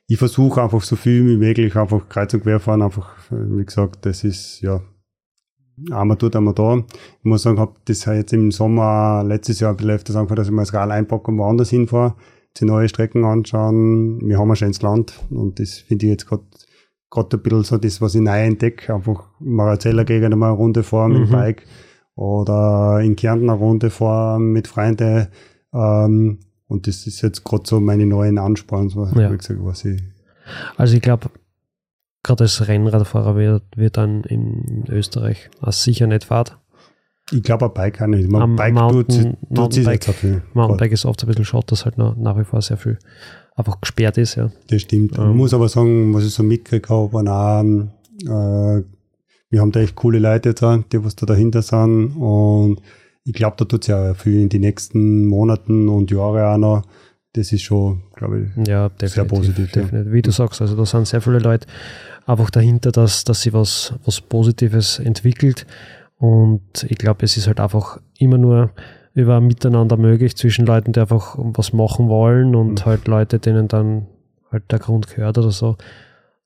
ich 0.07 0.16
versuche 0.16 0.62
einfach 0.62 0.81
so 0.81 0.97
viel 0.97 1.27
wie 1.27 1.37
möglich 1.37 1.77
einfach 1.77 2.09
kreuz 2.09 2.33
und 2.33 2.44
quer 2.44 2.61
fahren. 2.61 2.81
Einfach, 2.81 3.14
wie 3.31 3.66
gesagt, 3.66 4.07
das 4.07 4.25
ist, 4.25 4.62
ja, 4.62 4.81
einmal 5.91 6.17
tut, 6.17 6.37
einmal 6.37 6.55
da. 6.55 6.77
Ich 6.77 7.25
muss 7.25 7.43
sagen, 7.43 7.59
habe 7.59 7.75
das 7.85 8.05
jetzt 8.05 8.33
im 8.33 8.51
Sommer 8.51 9.25
letztes 9.27 9.61
Jahr 9.61 9.71
ein 9.71 9.77
bisschen 9.77 9.93
öfters 9.93 10.17
angefangen, 10.17 10.37
dass 10.37 10.49
ich 10.49 10.53
mal 10.53 10.63
das 10.63 10.75
Rad 10.75 10.91
einpacke 10.91 11.31
und 11.31 11.39
woanders 11.39 11.71
hinfahre, 11.71 12.15
die 12.57 12.65
neue 12.65 12.89
Strecken 12.89 13.25
anschauen. 13.25 14.21
Wir 14.23 14.39
haben 14.39 14.51
ein 14.51 14.57
schönes 14.57 14.83
Land 14.83 15.15
und 15.31 15.59
das 15.61 15.79
finde 15.79 16.07
ich 16.07 16.11
jetzt 16.11 16.27
gerade 16.27 16.45
gerade 17.11 17.37
ein 17.37 17.43
bisschen 17.43 17.65
so 17.65 17.77
das, 17.79 18.01
was 18.01 18.15
ich 18.15 18.21
neu 18.21 18.43
entdecke. 18.43 18.95
Einfach 18.95 19.25
mal 19.39 19.79
eine 19.79 20.51
Runde 20.51 20.83
fahren 20.83 21.13
mhm. 21.13 21.21
mit 21.21 21.29
dem. 21.29 21.33
Bike 21.33 21.63
oder 22.17 23.01
in 23.03 23.17
Kärnten 23.17 23.49
eine 23.49 23.59
Runde 23.59 23.91
fahren 23.91 24.53
mit 24.53 24.69
Freunden. 24.69 25.29
Ähm, 25.73 26.41
und 26.67 26.87
das 26.87 27.07
ist 27.07 27.23
jetzt 27.23 27.45
gerade 27.45 27.65
so 27.67 27.81
meine 27.81 28.07
neuen 28.07 28.39
Ansporn, 28.39 28.89
so, 28.89 29.07
ja. 29.15 29.35
gesagt, 29.35 29.61
was 29.63 29.85
ich. 29.85 30.03
Also 30.77 30.97
ich 30.97 31.03
glaube, 31.03 31.31
gerade 32.25 32.45
als 32.45 32.67
Rennradfahrer 32.67 33.37
wird, 33.37 33.63
wird 33.77 33.97
dann 33.97 34.25
in 34.25 34.85
Österreich 34.89 35.51
als 35.61 35.85
sicher 35.85 36.09
nicht 36.09 36.25
fahrt. 36.25 36.59
Ich 37.31 37.43
glaube, 37.43 37.67
ein 37.67 37.73
Bike 37.73 38.03
auch 38.03 38.07
nicht. 38.07 38.29
Man, 38.29 38.43
Am 38.43 38.57
Bike 38.57 38.75
Mountain, 38.75 39.37
tut, 39.49 39.57
tut 39.57 39.73
sich 39.73 39.87
nicht 39.87 40.05
so 40.05 40.13
viel. 40.13 40.43
Mountainbike 40.53 40.93
ist 40.93 41.07
oft 41.07 41.23
ein 41.23 41.27
bisschen 41.29 41.45
schade, 41.45 41.67
dass 41.69 41.85
halt 41.85 41.97
noch, 41.97 42.17
nach 42.17 42.37
wie 42.39 42.45
vor 42.45 42.61
sehr 42.61 42.77
viel 42.77 42.99
einfach 43.55 43.81
gesperrt 43.81 44.19
ist, 44.19 44.35
ja. 44.35 44.51
Das 44.69 44.83
stimmt. 44.83 45.17
Ähm. 45.17 45.31
Ich 45.31 45.37
muss 45.37 45.55
aber 45.55 45.69
sagen, 45.69 46.13
was 46.13 46.25
ich 46.25 46.35
so 46.35 46.43
mitgekriegt 46.43 46.91
habe, 46.91 47.13
waren 47.13 47.29
auch, 47.29 47.63
äh, 48.25 48.85
wir 49.51 49.61
haben 49.61 49.73
da 49.73 49.81
echt 49.81 49.95
coole 49.95 50.19
Leute 50.19 50.55
auch, 50.67 50.83
die 50.91 51.05
was 51.05 51.17
da 51.17 51.27
dahinter 51.27 51.63
sind 51.63 52.17
und 52.17 52.81
ich 53.25 53.33
glaube, 53.33 53.57
da 53.59 53.65
tut 53.65 53.83
es 53.83 53.87
ja 53.87 54.13
viel 54.15 54.43
in 54.43 54.49
die 54.51 54.59
nächsten 54.59 55.27
Monaten 55.27 55.89
und 55.89 56.11
Jahre 56.11 56.47
auch 56.49 56.59
noch. 56.59 56.83
Das 57.33 57.53
ist 57.53 57.63
schon, 57.63 58.03
glaube 58.15 58.43
ich, 58.43 58.69
ja, 58.69 58.91
sehr 59.03 59.25
positiv. 59.25 59.73
Definitiv. 59.73 60.07
Ja. 60.07 60.13
Wie 60.13 60.23
du 60.23 60.31
sagst, 60.31 60.61
also 60.61 60.77
da 60.77 60.85
sind 60.85 61.09
sehr 61.09 61.21
viele 61.21 61.39
Leute 61.39 61.67
einfach 62.27 62.51
dahinter, 62.51 62.93
dass, 62.93 63.25
dass 63.25 63.43
sie 63.43 63.53
was, 63.53 63.95
was 64.05 64.21
Positives 64.21 64.99
entwickelt. 64.99 65.67
Und 66.19 66.87
ich 66.89 66.99
glaube, 66.99 67.25
es 67.25 67.37
ist 67.37 67.47
halt 67.47 67.61
einfach 67.61 68.01
immer 68.19 68.39
nur 68.39 68.71
über 69.15 69.41
Miteinander 69.41 69.97
möglich 69.97 70.37
zwischen 70.37 70.67
Leuten, 70.67 70.93
die 70.93 71.01
einfach 71.01 71.37
was 71.39 71.73
machen 71.73 72.09
wollen 72.09 72.55
und 72.55 72.81
mhm. 72.81 72.87
halt 72.87 73.07
Leute, 73.07 73.39
denen 73.39 73.69
dann 73.69 74.07
halt 74.51 74.71
der 74.71 74.79
Grund 74.79 75.09
gehört 75.09 75.39
oder 75.39 75.51
so, 75.51 75.77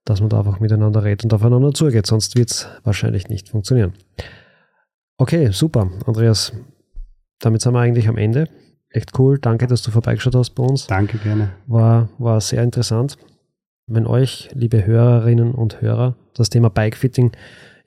dass 0.05 0.21
man 0.21 0.29
da 0.29 0.39
einfach 0.39 0.61
miteinander 0.61 1.05
redet 1.05 1.25
und 1.25 1.35
aufeinander 1.35 1.73
zugeht. 1.73 2.07
Sonst 2.07 2.37
wird 2.37 2.51
es 2.51 2.69
wahrscheinlich 2.85 3.29
nicht 3.29 3.49
funktionieren. 3.49 3.95
Okay, 5.17 5.51
super. 5.51 5.91
Andreas, 6.07 6.53
damit 7.41 7.63
sind 7.63 7.73
wir 7.73 7.81
eigentlich 7.81 8.09
am 8.09 8.19
Ende. 8.19 8.49
Echt 8.91 9.19
cool. 9.19 9.39
Danke, 9.39 9.67
dass 9.67 9.83
du 9.83 9.91
vorbeigeschaut 9.91 10.35
hast 10.35 10.51
bei 10.51 10.63
uns. 10.63 10.87
Danke, 10.87 11.19
gerne. 11.19 11.51
War, 11.67 12.09
war 12.19 12.41
sehr 12.41 12.63
interessant. 12.63 13.19
Wenn 13.91 14.07
euch, 14.07 14.51
liebe 14.53 14.85
Hörerinnen 14.85 15.53
und 15.53 15.81
Hörer, 15.81 16.15
das 16.35 16.51
Thema 16.51 16.69
Bikefitting 16.69 17.33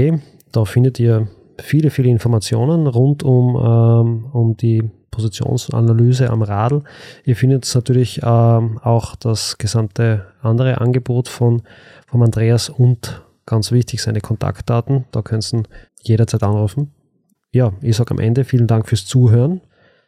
Da 0.53 0.65
findet 0.65 0.97
ihr 0.97 1.27
viele, 1.59 1.89
viele 1.89 2.07
Informationen 2.07 2.87
rund 2.87 3.23
um, 3.23 3.57
ähm, 3.57 4.27
um 4.31 4.55
die 4.55 4.89
Positionsanalyse 5.11 6.29
am 6.29 6.41
Radl. 6.41 6.83
Ihr 7.25 7.35
findet 7.35 7.69
natürlich 7.75 8.21
ähm, 8.23 8.79
auch 8.81 9.17
das 9.17 9.57
gesamte 9.57 10.27
andere 10.41 10.79
Angebot 10.79 11.27
von, 11.27 11.63
von 12.07 12.23
Andreas 12.23 12.69
und 12.69 13.23
ganz 13.45 13.73
wichtig 13.73 14.01
seine 14.01 14.21
Kontaktdaten. 14.21 15.03
Da 15.11 15.21
könnt 15.21 15.51
ihr 15.51 15.63
jederzeit 16.01 16.43
anrufen. 16.43 16.94
Ja, 17.55 17.71
ich 17.81 17.95
sage 17.95 18.11
am 18.11 18.19
Ende 18.19 18.43
vielen 18.43 18.67
Dank 18.67 18.89
fürs 18.89 19.05
Zuhören 19.05 19.61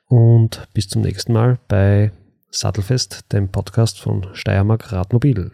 und 0.10 0.68
bis 0.74 0.90
zum 0.90 1.02
nächsten 1.02 1.32
Mal 1.32 1.60
bei 1.70 2.12
Sattelfest, 2.52 3.32
dem 3.32 3.48
Podcast 3.48 4.02
von 4.02 4.28
Steiermark 4.34 4.92
Radmobil. 4.92 5.54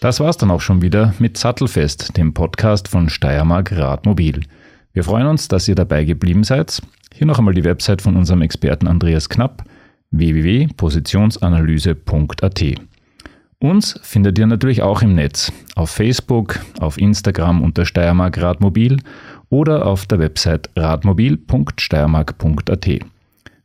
Das 0.00 0.20
war's 0.20 0.36
dann 0.36 0.50
auch 0.50 0.60
schon 0.60 0.82
wieder 0.82 1.14
mit 1.18 1.38
Sattelfest, 1.38 2.14
dem 2.14 2.34
Podcast 2.34 2.88
von 2.88 3.08
Steiermark 3.08 3.72
Radmobil. 3.72 4.42
Wir 4.92 5.02
freuen 5.02 5.28
uns, 5.28 5.48
dass 5.48 5.66
ihr 5.66 5.74
dabei 5.74 6.04
geblieben 6.04 6.44
seid. 6.44 6.82
Hier 7.14 7.26
noch 7.26 7.38
einmal 7.38 7.54
die 7.54 7.64
Website 7.64 8.02
von 8.02 8.16
unserem 8.16 8.42
Experten 8.42 8.86
Andreas 8.86 9.30
Knapp 9.30 9.64
www.positionsanalyse.at. 10.18 12.64
Uns 13.58 13.98
findet 14.02 14.38
ihr 14.38 14.46
natürlich 14.46 14.82
auch 14.82 15.00
im 15.02 15.14
Netz, 15.14 15.50
auf 15.76 15.88
Facebook, 15.90 16.60
auf 16.78 16.98
Instagram 16.98 17.62
unter 17.62 17.86
Steiermark 17.86 18.40
Radmobil 18.40 18.98
oder 19.48 19.86
auf 19.86 20.04
der 20.06 20.18
Website 20.18 20.68
radmobil.steiermark.at. 20.76 22.88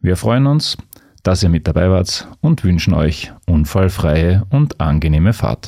Wir 0.01 0.15
freuen 0.15 0.47
uns, 0.47 0.77
dass 1.23 1.43
ihr 1.43 1.49
mit 1.49 1.67
dabei 1.67 1.89
wart 1.89 2.25
und 2.39 2.63
wünschen 2.63 2.93
euch 2.93 3.33
unfallfreie 3.45 4.43
und 4.49 4.79
angenehme 4.79 5.33
Fahrt. 5.33 5.67